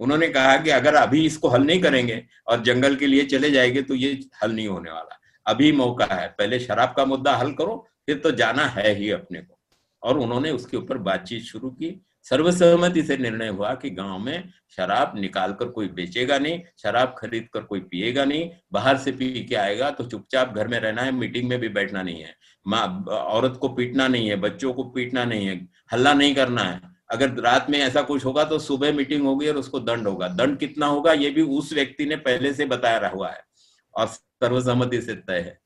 उन्होंने 0.00 0.28
कहा 0.28 0.56
कि 0.56 0.70
अगर 0.70 0.94
अभी 0.94 1.26
इसको 1.26 1.48
हल 1.48 1.62
नहीं 1.62 1.80
करेंगे 1.80 2.26
और 2.46 2.62
जंगल 2.62 2.96
के 2.96 3.06
लिए 3.06 3.24
चले 3.24 3.50
जाएँगे 3.50 3.82
तो 3.82 3.94
ये 3.94 4.20
हल 4.42 4.52
नहीं 4.52 4.68
होने 4.68 4.90
वाला। 4.90 5.20
अभी 5.46 5.72
मौका 5.72 6.04
है, 6.04 6.28
पहले 6.28 6.60
शराब 6.60 6.94
का 6.96 7.04
मुद्दा 7.04 7.36
हल 7.36 7.52
करो, 7.52 7.88
फिर 8.06 8.18
तो 8.18 8.30
जाना 8.30 8.66
है 8.66 8.94
ही 8.94 9.10
अपने 9.10 9.40
को। 9.40 9.58
और 10.02 10.18
उन्होंने 10.18 10.50
उसके 10.50 10.76
ऊपर 10.76 10.98
बातचीत 10.98 11.42
शुरू 11.42 11.70
की 11.70 12.06
सर्वसहमति 12.26 13.02
से 13.02 13.16
निर्णय 13.16 13.48
हुआ 13.48 13.72
कि 13.74 13.90
गाँव 13.90 14.18
में 14.18 14.48
शराब 14.76 15.12
निकाल 15.16 15.52
कर 15.52 15.68
कोई 15.68 15.88
बेचेगा 15.88 16.38
नहीं, 16.38 16.60
शराब 16.82 17.14
खरीद 17.18 17.48
कर 17.54 17.60
कोई 17.60 17.80
पिएगा 17.80 18.24
नहीं, 18.24 18.50
बाहर 18.72 18.96
से 18.96 19.12
पी 19.12 19.44
के 19.44 19.54
आएगा 19.54 19.90
तो 19.90 20.04
चुपचाप 20.04 20.54
घर 20.54 20.68
में 20.68 20.78
रहना 20.80 21.02
है, 21.02 21.12
मीटिंग 21.12 21.48
में 21.48 21.58
भी 21.60 21.68
बैठना 21.68 22.02
नहीं 22.02 22.22
है। 22.22 22.34
माँ, 22.66 23.04
औरत 23.08 23.58
को 23.60 23.68
पीटना 23.68 24.08
नहीं 24.08 24.28
है, 24.28 24.36
बच्चों 24.36 24.72
को 24.74 24.84
पीटना 24.84 25.24
नहीं 25.24 25.46
है, 25.46 25.56
हल्ला 25.92 26.14
नहीं 26.14 26.34
करना 26.34 26.62
है। 26.62 26.80
अगर 27.10 27.32
रात 27.40 27.70
में 27.70 27.78
ऐसा 27.78 28.02
कुछ 28.02 28.24
होगा 28.24 28.44
तो 28.44 28.58
सुबह 28.58 28.92
मीटिंग 28.92 29.26
होगी 29.26 29.48
और 29.48 29.56
उसको 29.56 29.80
दंड 29.80 30.08
होगा। 30.08 30.28
दंड 30.28 30.58
कितना 30.58 30.86
होगा 30.86 31.12
ये 31.12 31.30
भी 31.30 31.42
उस 31.42 31.72
व्यक्ति 31.72 32.04
ने 32.04 32.16
पहले 32.16 32.52
से 32.54 32.66
बताया 32.66 33.08
हुआ 33.08 33.30
है 33.30 33.44
और 33.94 34.06
सर्वसम्मति 34.06 35.00
से 35.00 35.14
तय 35.14 35.38
है। 35.38 35.58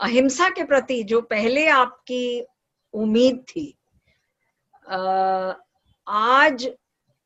अहिंसा 0.00 0.48
के 0.48 0.64
प्रति 0.64 1.02
जो 1.02 1.20
पहले 1.20 1.66
आपकी 1.68 2.44
उम्मीद 2.94 3.44
थी 3.48 3.74
आज 4.86 6.68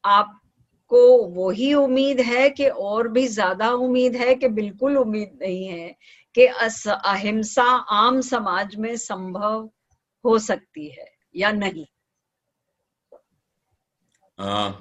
आपको 0.04 1.00
वही 1.26 1.74
उम्मीद 1.74 2.20
है 2.20 2.50
कि 2.50 2.68
और 2.68 3.08
भी 3.08 3.26
ज़्यादा 3.28 3.70
उम्मीद 3.70 4.16
है 4.16 4.34
कि 4.34 4.48
बिल्कुल 4.48 4.96
उम्मीद 4.98 5.38
नहीं 5.42 5.66
है 5.66 5.96
कि 6.34 6.46
अहिंसा 6.46 7.64
आम 7.90 8.20
समाज 8.20 8.76
में 8.76 8.96
संभव 8.96 9.70
हो 10.24 10.38
सकती 10.38 10.88
है 10.88 11.10
या 11.36 11.52
नहीं? 11.52 11.86
आ, 14.40 14.72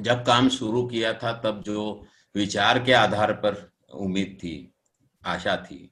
जब 0.00 0.24
काम 0.26 0.48
शुरू 0.48 0.86
किया 0.86 1.12
था 1.14 1.32
तब 1.32 1.62
जो 1.62 2.06
विचार 2.34 2.84
के 2.84 2.92
आधार 2.92 3.32
पर 3.32 3.72
उम्मीद 3.94 4.38
थी 4.42 4.72
आशा 5.22 5.56
थी 5.56 5.90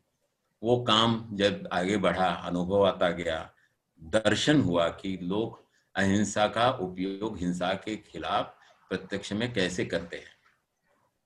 वो 0.63 0.77
काम 0.85 1.29
जब 1.33 1.69
आगे 1.73 1.97
बढ़ा 1.97 2.27
अनुभव 2.27 2.87
आता 2.87 3.11
गया 3.11 3.55
दर्शन 4.03 4.61
हुआ 4.61 4.89
कि 4.89 5.19
लोग 5.23 5.68
अहिंसा 5.99 6.47
का 6.49 6.71
उपयोग 6.81 7.39
हिंसा 7.39 7.73
के 7.85 7.97
खिलाफ 7.97 8.55
प्रत्यक्ष 8.91 9.33
में 9.33 9.53
कैसे 9.53 9.85
करते 9.85 10.17
हैं? 10.17 10.37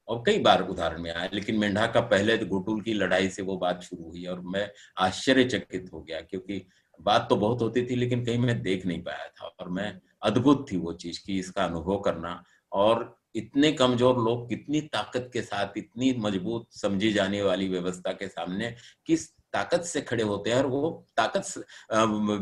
और 0.09 0.23
कई 0.27 0.39
बार 0.39 0.63
उदाहरण 0.63 1.03
में 1.03 1.11
आया 1.11 1.29
लेकिन 1.33 1.59
मेंढा 1.59 1.87
का 1.87 2.01
पहले 2.03 2.37
गोटुल 2.39 2.81
की 2.81 2.93
लड़ाई 2.95 3.29
से 3.29 3.43
वो 3.43 3.57
बात 3.57 3.83
शुरू 3.83 4.05
हुई 4.05 4.25
और 4.27 4.41
मैं 4.47 4.69
आश्चर्यचकित 4.99 5.91
हो 5.93 6.01
गया, 6.01 6.21
क्योंकि 6.21 6.67
बात 7.01 7.27
तो 7.31 7.37
बहुत 7.37 7.63
होती 7.63 7.85
थी, 7.87 7.97
लेकिन 7.97 8.25
कहीं 8.25 8.39
मैं 8.39 8.61
देख 8.63 8.87
नहीं 8.87 9.03
पाया 9.03 9.29
था 9.31 9.47
और 9.47 9.69
मैं 9.71 9.93
अद्भुत 10.23 10.67
थी 10.73 10.77
वो 10.77 10.93
चीज़ 10.95 11.21
की 11.27 11.39
इसका 11.39 11.65
अनुभव 11.65 11.99
करना। 12.01 12.43
और 12.73 13.17
इतने 13.35 13.73
कमज़ोर 13.73 14.19
लोग, 14.19 14.49
कितनी 14.49 14.81
ताकत 14.83 15.31
के 15.33 15.43
साथ, 15.43 15.77
इतनी 15.77 16.13
मज़बूत 16.19 16.67
समझी 16.73 17.13
जाने 17.13 17.43
वाली 17.43 17.69
व्यवस्था 17.69 18.13
के 18.13 18.29
सामने 18.29 18.75
किस 19.07 19.29
ताकत 19.53 19.83
से 19.85 20.01
खड़े 20.01 20.23
होते 20.23 20.51
हैं 20.51 20.57
और 20.57 20.67
वो 20.67 21.07
ताकत 21.17 21.65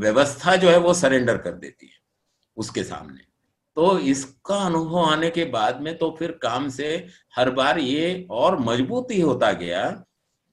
व्यवस्था 0.00 0.56
जो 0.56 0.68
है 0.70 0.76
वो 0.78 0.94
सरेंडर 0.94 1.38
कर 1.38 1.52
देती 1.54 1.86
है। 1.86 1.98
उसके 2.60 2.84
सामने। 2.84 3.28
तो 3.76 3.98
इसका 4.00 4.56
अनुभव 4.56 4.98
आने 5.00 5.30
के 5.30 5.44
बाद 5.50 5.80
में 5.82 5.96
तो 5.98 6.10
फिर 6.18 6.30
काम 6.42 6.68
से 6.70 6.88
हर 7.36 7.50
बार 7.52 7.78
ये 7.78 8.26
और 8.30 8.58
मजबूती 8.60 9.20
होता 9.20 9.52
गया 9.54 9.88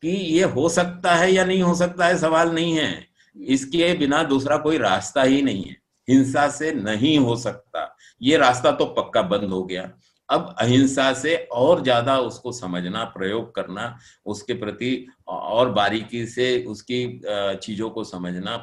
कि 0.03 0.09
ये 0.09 0.43
हो 0.45 0.67
सकता 0.69 1.15
है 1.15 1.31
या 1.33 1.45
नहीं 1.45 1.61
हो 1.61 1.73
सकता 1.75 2.05
है, 2.05 2.17
सवाल 2.17 2.51
नहीं 2.51 2.73
है। 2.73 3.05
इसके 3.35 3.93
बिना 3.93 4.21
दूसरा 4.25 4.57
कोई 4.59 4.77
रास्ता 4.79 5.23
ही 5.23 5.41
नहीं 5.41 5.63
है। 5.63 5.75
हिंसा 6.07 6.47
से 6.49 6.71
नहीं 6.73 7.17
हो 7.19 7.35
सकता। 7.37 7.95
ये 8.21 8.37
रास्ता 8.37 8.71
तो 8.71 8.85
पक्का 8.93 9.21
बंद 9.23 9.49
हो 9.51 9.63
गया। 9.63 9.89
अब 10.29 10.55
अहिंसा 10.59 11.11
से 11.13 11.35
और 11.53 11.81
ज़्यादा 11.83 12.17
उसको 12.19 12.51
समझना, 12.51 13.03
प्रयोग 13.07 13.53
करना, 13.55 13.97
उसके 14.25 14.53
प्रति 14.53 15.07
और 15.27 15.71
बारीकी 15.71 16.25
से 16.27 16.63
उसकी 16.65 17.19
चीज़ों 17.57 17.89
को 17.89 18.03
समझना 18.03 18.55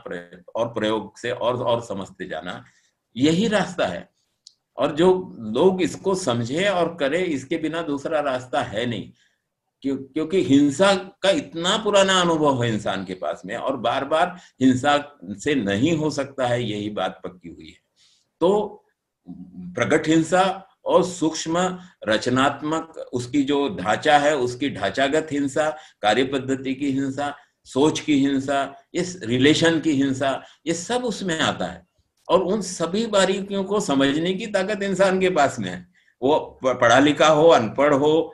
और 0.57 0.73
प्रयोग 0.75 1.17
से 1.19 1.31
और 1.31 1.63
और 1.65 1.81
समझते 1.83 2.29
जाना 2.29 2.63
यही 3.17 3.49
रास्ता 3.49 3.87
है। 3.87 4.11
और 4.77 4.93
जो 4.93 5.37
लोग 5.39 5.83
इसको 5.83 6.15
समझे 6.15 6.69
और 6.69 6.97
करे, 7.01 7.23
इसके 7.23 7.57
बिना 7.57 7.83
दूसरा 7.83 8.21
रास्ता 8.21 8.63
है 8.63 8.87
नहीं। 8.87 9.13
क्यों, 9.83 9.97
क्योंकि 9.97 10.43
हिंसा 10.43 10.95
का 10.95 11.31
इतना 11.31 11.77
पुराना 11.77 12.21
अनुभव 12.21 12.65
है 12.65 12.73
इंसान 12.75 13.05
के 13.05 13.15
पास 13.15 13.43
में 13.47 13.57
और 13.57 13.77
बार 13.77 14.05
बार 14.05 14.41
हिंसा 14.63 15.19
से 15.25 15.55
नहीं 15.55 15.97
हो 15.97 16.11
सकता 16.11 16.47
है, 16.47 16.63
यही 16.65 16.91
बात 16.91 17.21
पक्की 17.25 17.49
हुई 17.49 17.67
है। 17.67 17.79
तो 18.41 18.85
प्रकट 19.75 20.09
हिंसा 20.09 20.69
और 20.85 21.05
सूक्ष्म 21.05 21.79
रचनात्मक 22.09 22.99
उसकी 23.13 23.43
जो 23.43 23.77
ढांचा 23.77 24.19
है, 24.19 24.37
उसकी 24.37 24.71
ढांचागत 24.71 25.29
हिंसा 25.33 25.77
कार्य 26.03 26.25
पद्धति 26.25 26.75
की 26.75 26.91
हिंसा, 26.91 27.37
सोच 27.65 28.01
की 28.01 28.19
हिंसा, 28.19 28.75
इस 28.95 29.21
रिलेशन 29.25 29.81
की 29.81 29.91
हिंसा, 29.91 30.43
ये 30.67 30.75
सब 30.75 31.05
उसमें 31.05 31.39
आता 31.41 31.67
है। 31.67 31.87
और 32.29 32.43
उन 32.43 32.61
सभी 32.63 33.07
बारीकियों 33.07 33.65
को 33.65 33.81
समझने 33.81 34.33
की 34.35 34.47
ताकत 34.47 34.83
इंसान 34.83 35.21
के 35.21 35.31
पास 35.31 35.59
में 35.59 35.69
है। 35.69 35.87
वो 36.23 36.39
पढ़ा 36.65 36.99
लिखा 36.99 37.29
हो, 37.29 37.49
अनपढ़ 37.49 37.95
हो, 37.95 38.33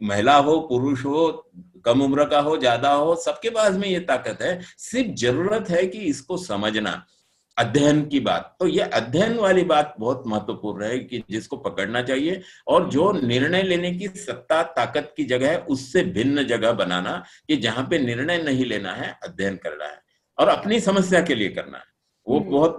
महिला 0.00 0.36
हो, 0.36 0.58
पुरुष 0.60 1.04
हो, 1.04 1.50
कम 1.84 2.02
उम्र 2.02 2.24
का 2.24 2.40
हो, 2.40 2.56
ज़्यादा 2.56 2.92
हो, 2.92 3.14
सबके 3.14 3.50
पास 3.50 3.74
में 3.74 3.88
ये 3.88 4.00
ताकत 4.00 4.42
है। 4.42 4.60
सिर्फ़ 4.78 5.14
ज़रूरत 5.14 5.70
है 5.70 5.86
कि 5.86 5.98
इसको 5.98 6.36
समझना। 6.36 7.02
अध्ययन 7.56 8.02
की 8.08 8.20
बात। 8.20 8.56
तो 8.60 8.66
ये 8.66 8.80
अध्ययन 8.80 9.36
वाली 9.38 9.62
बात 9.64 9.94
बहुत 9.98 10.22
महत्वपूर्ण 10.26 10.84
है 10.84 10.98
कि 10.98 11.22
जिसको 11.30 11.56
पकड़ना 11.56 12.02
चाहिए 12.02 12.40
और 12.68 12.88
जो 12.90 13.10
निर्णय 13.12 13.62
लेने 13.62 13.90
की 13.94 14.08
सत्ता, 14.08 14.62
ताकत 14.62 15.12
की 15.16 15.24
जगह 15.24 15.50
है, 15.50 15.58
उससे 15.58 16.02
भिन्न 16.02 16.44
जगह 16.44 16.72
बनाना 16.72 17.22
कि 17.48 17.56
जहाँ 17.56 17.86
पे 17.90 17.98
निर्णय 17.98 18.42
नहीं 18.42 18.64
लेना 18.64 18.92
है, 18.92 19.18
अध्ययन 19.24 19.56
करना 19.56 19.84
है 19.84 20.00
और 20.38 20.48
अपनी 20.48 20.80
समस्या 20.80 21.20
के 21.22 21.34
लिए 21.34 21.48
करना 21.48 21.78
है। 21.78 21.89
वो 22.26 22.38
हम्म। 22.38 22.50
बहुत 22.50 22.76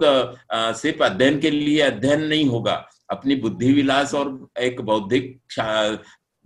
सिर्फ़ 0.76 1.02
अध्ययन 1.04 1.38
के 1.40 1.50
लिए 1.50 1.80
अध्ययन 1.82 2.22
नहीं 2.24 2.46
होगा 2.46 2.74
अपनी 3.10 3.34
बुद्धि 3.36 3.72
विलास 3.72 4.14
और 4.14 4.36
एक 4.60 4.80
बौद्धिक 4.82 5.40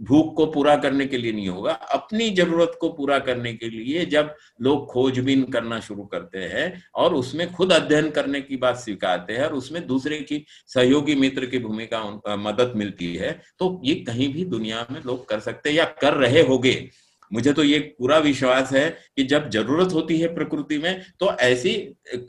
भूख 0.00 0.34
को 0.36 0.46
पूरा 0.46 0.74
करने 0.76 1.04
के 1.06 1.16
लिए 1.16 1.32
नहीं 1.32 1.48
होगा 1.48 1.72
अपनी 1.72 2.28
ज़रूरत 2.30 2.76
को 2.80 2.88
पूरा 2.88 3.18
करने 3.18 3.52
के 3.54 3.68
लिए 3.68 4.04
जब 4.06 4.34
लोग 4.62 4.86
खोजबीन 4.86 5.44
करना 5.44 5.78
शुरू 5.80 6.04
करते 6.06 6.38
हैं 6.46 6.66
और 6.94 7.14
उसमें 7.14 7.50
खुद 7.52 7.72
अध्ययन 7.72 8.10
करने 8.10 8.40
की 8.40 8.56
बात 8.56 8.76
स्वीकारते 8.76 9.32
हैं 9.32 9.44
और 9.44 9.54
उसमें 9.54 9.86
दूसरे 9.86 10.18
की 10.20 10.44
सहयोगी 10.68 11.14
मित्र 11.14 11.46
की 11.46 11.58
भूमिका 11.58 12.02
मदद 12.38 12.72
मिलती 12.76 13.14
है 13.14 13.32
तो 13.58 13.80
ये 13.84 13.94
कहीं 14.02 14.32
भी 14.34 14.44
दुनिया 14.46 14.86
में 14.90 15.00
लोग 15.02 15.28
कर 15.28 15.40
सकते 15.40 15.70
हैं 15.70 15.76
या 15.76 15.84
कर 16.00 16.14
रहे 16.16 16.42
होंगे 16.42 16.74
मुझे 17.30 17.52
तो 17.52 17.64
ये 17.64 17.78
पूरा 17.98 18.18
विश्वास 18.18 18.72
है 18.72 18.88
कि 19.16 19.24
जब 19.24 19.48
ज़रूरत 19.50 19.92
होती 19.92 20.18
है 20.18 20.34
प्रकृति 20.34 20.78
में 20.78 21.02
तो 21.20 21.32
ऐसी 21.40 21.76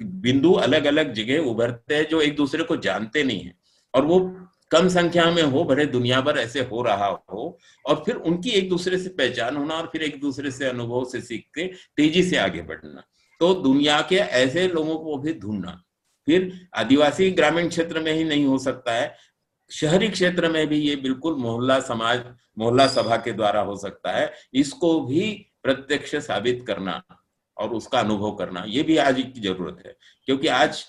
बिंदु 0.02 0.52
अलग 0.54 0.86
अलग 0.86 1.14
जगह 1.14 1.50
उभरते 1.50 1.96
हैं 1.96 2.08
जो 2.10 2.22
एक 2.22 2.36
दूसरे 2.36 2.64
को 2.64 2.78
जानते 2.78 3.24
नहीं 3.24 3.42
है। 3.42 3.54
और 3.94 4.06
वो 4.06 4.20
कम 4.72 4.88
संख्या 4.90 5.30
में 5.32 5.42
हो 5.44 5.64
भरे 5.64 5.86
दुनिया 5.86 6.20
भर 6.22 6.38
ऐसे 6.38 6.62
हो 6.62 6.82
रहा 6.82 7.08
हो, 7.32 7.58
और 7.86 8.04
फिर 8.06 8.16
उनकी 8.16 8.50
एक 8.50 8.70
दूसरे 8.70 8.98
से 8.98 9.10
पहचान 9.10 9.56
होना 9.58 9.74
और 9.74 9.90
फिर 9.92 10.04
एक 10.04 10.20
दूसरे 10.22 10.52
से 10.52 10.66
अनुभव 10.66 11.06
से 11.06 11.22
सीख 11.22 11.46
के 11.56 11.68
तेज़ी 11.98 12.24
से 12.24 12.38
आगे 12.38 12.62
बढ़ना। 12.62 13.04
तो 13.42 13.54
दुनिया 13.54 14.00
के 14.02 14.16
ऐसे 14.16 14.68
लोगों 14.68 14.98
को 14.98 15.18
भी 15.18 15.34
ढूंढना। 15.34 15.82
फिर 16.28 16.52
आदिवासी 16.76 17.30
ग्रामीण 17.32 17.68
क्षेत्र 17.70 18.00
में 18.00 18.12
ही 18.14 18.24
नहीं 18.24 18.46
हो 18.46 18.58
सकता 18.58 18.94
है 18.94 19.16
शहरी 19.72 20.08
क्षेत्र 20.08 20.50
में 20.50 20.68
भी 20.68 20.78
ये 20.78 20.96
बिल्कुल 20.96 21.36
मोहल्ला 21.36 21.80
समाज, 21.80 22.24
मोहल्ला 22.58 22.88
सभा 22.88 23.18
के 23.18 23.32
द्वारा 23.32 23.62
हो 23.62 23.76
सकता 23.76 24.12
है। 24.12 24.34
इसको 24.54 25.02
भी 25.02 25.48
प्रत्यक्ष 25.64 26.16
साबित 26.16 26.64
करना। 26.68 27.04
और 27.60 27.70
उसका 27.70 28.00
अनुभव 28.00 28.32
करना 28.32 28.64
ये 28.68 28.84
भी 28.84 28.98
आज 28.98 29.22
की 29.24 29.42
ज़रूरत 29.42 29.84
है। 29.86 29.96
क्योंकि 30.26 30.48
आज 30.48 30.84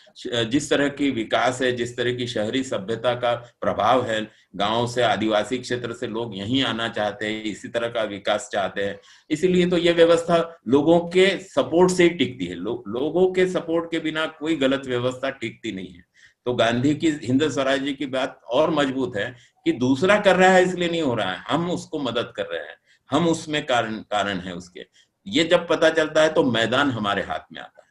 जिस 0.50 0.68
तरह 0.70 0.88
की 0.88 1.11
विकास 1.11 1.61
है 1.62 1.70
जिस 1.72 1.96
तरह 1.96 2.14
की 2.14 2.26
शहरी 2.26 2.62
सभ्यता 2.64 3.14
का 3.14 3.35
प्रभाव 3.61 4.04
है 4.07 4.20
गाँव 4.57 4.87
से 4.87 5.02
आदिवासी 5.02 5.59
क्षेत्र 5.59 5.92
से 5.92 6.07
लोग 6.07 6.37
यहीं 6.37 6.62
आना 6.64 6.88
चाहते 6.88 7.26
हैं 7.26 7.42
इसी 7.42 7.68
तरह 7.68 7.88
का 7.88 8.02
विकास 8.04 8.48
चाहते 8.52 8.85
हैं। 8.85 8.98
इसीलिए 9.31 9.66
तो 9.66 9.78
ये 9.78 9.92
व्यवस्था 9.92 10.38
लोगों 10.68 10.98
के 11.09 11.26
सपोर्ट 11.44 11.90
से 11.90 12.02
ही 12.02 12.11
टिकती 12.11 12.46
है। 12.46 12.54
लो, 12.54 12.83
लोगों 12.88 13.31
के 13.33 13.46
सपोर्ट 13.48 13.90
के 13.90 13.98
बिना 13.98 14.26
कोई 14.38 14.57
गलत 14.57 14.87
व्यवस्था 14.87 15.31
टिकती 15.31 15.72
नहीं 15.72 15.92
है। 15.92 16.07
तो 16.46 16.52
गांधी 16.54 16.94
की 16.94 17.09
हिंद 17.24 17.48
स्वराज्य 17.48 17.92
की 17.92 18.07
बात 18.09 18.40
और 18.50 18.70
मज़बूत 18.70 19.16
है 19.16 19.35
कि 19.66 19.72
दूसरा 19.74 20.18
कर 20.20 20.37
रहा 20.37 20.50
है 20.50 20.62
इसलिए 20.62 20.88
नहीं 20.88 21.02
हो 21.02 21.14
रहा 21.14 21.33
है। 21.33 21.42
हम 21.48 21.70
उसको 21.70 21.98
मदद 21.98 22.33
कर 22.37 22.46
रहे 22.46 22.61
हैं। 22.61 22.76
हम 23.11 23.28
उसमें 23.28 23.64
कारण 23.66 23.94
कारण 24.11 24.38
है 24.38 24.54
उसके। 24.54 24.81
ये 25.28 25.44
जब 25.44 25.66
पता 25.68 25.90
चलता 25.90 26.22
है 26.22 26.32
तो 26.34 26.44
मैदान 26.44 26.90
हमारे 26.90 27.22
हाथ 27.22 27.52
में 27.52 27.60
आता 27.60 27.72
है। 27.72 27.86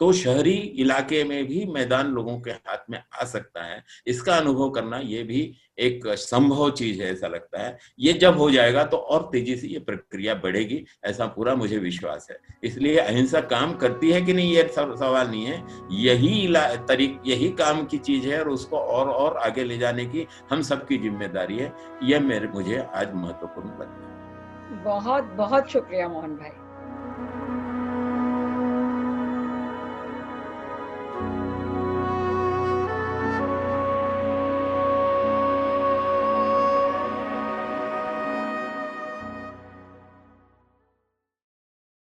तो 0.00 0.12
शहरी 0.12 0.52
इलाके 0.52 1.22
में 1.24 1.46
भी 1.46 1.64
मैदान 1.66 2.06
लोगों 2.06 2.38
के 2.40 2.50
हाथ 2.50 2.90
में 2.90 2.98
आ 3.14 3.24
सकता 3.24 3.62
है। 3.62 3.82
इसका 4.06 4.36
अनुभव 4.36 4.68
करना 4.70 4.98
ये 4.98 5.22
भी 5.22 5.40
एक 5.78 6.06
संभव 6.08 6.70
चीज़ 6.70 7.02
है, 7.02 7.10
ऐसा 7.12 7.28
लगता 7.28 7.62
है। 7.62 7.78
ये 8.00 8.12
जब 8.14 8.38
हो 8.38 8.50
जाएगा 8.50 8.84
तो 8.84 8.96
और 8.96 9.28
तेज़ी 9.32 9.56
से 9.56 9.68
ये 9.68 9.78
प्रक्रिया 9.78 10.34
बढ़ेगी, 10.34 10.84
ऐसा 11.04 11.26
पूरा 11.26 11.54
मुझे 11.54 11.78
विश्वास 11.78 12.28
है। 12.30 12.38
इसलिए 12.64 12.96
अहिंसा 12.98 13.40
काम 13.46 13.72
करती 13.76 14.10
है 14.10 14.20
कि 14.22 14.32
नहीं, 14.32 14.52
ये 14.52 14.68
सवाल 14.74 15.28
नहीं 15.28 15.44
है। 15.46 15.62
यही 15.92 16.46
तरीक, 16.88 17.20
यही 17.26 17.48
काम 17.54 17.84
की 17.84 17.98
चीज़ 18.00 18.28
है 18.28 18.40
और 18.40 18.48
उसको 18.50 18.78
और 18.78 19.08
और 19.08 19.36
आगे 19.38 19.64
ले 19.64 19.78
जाने 19.78 20.06
की 20.06 20.26
हम 20.50 20.62
सबकी 20.62 20.98
ज़िम्मेदारी 20.98 21.58
है। 21.58 21.72
यह 22.04 22.20
मेरे, 22.20 22.48
मुझे 22.48 22.78
आज 22.78 23.14
महत्वपूर्ण 23.14 23.68
लगता 23.70 24.06
है 24.06 24.82
बहुत 24.84 25.24
बहुत 25.36 25.70
शुक्रिया 25.70 26.08
मोहन 26.08 26.36
भाई। 26.36 26.50
thank 27.18 27.34
you 27.34 27.47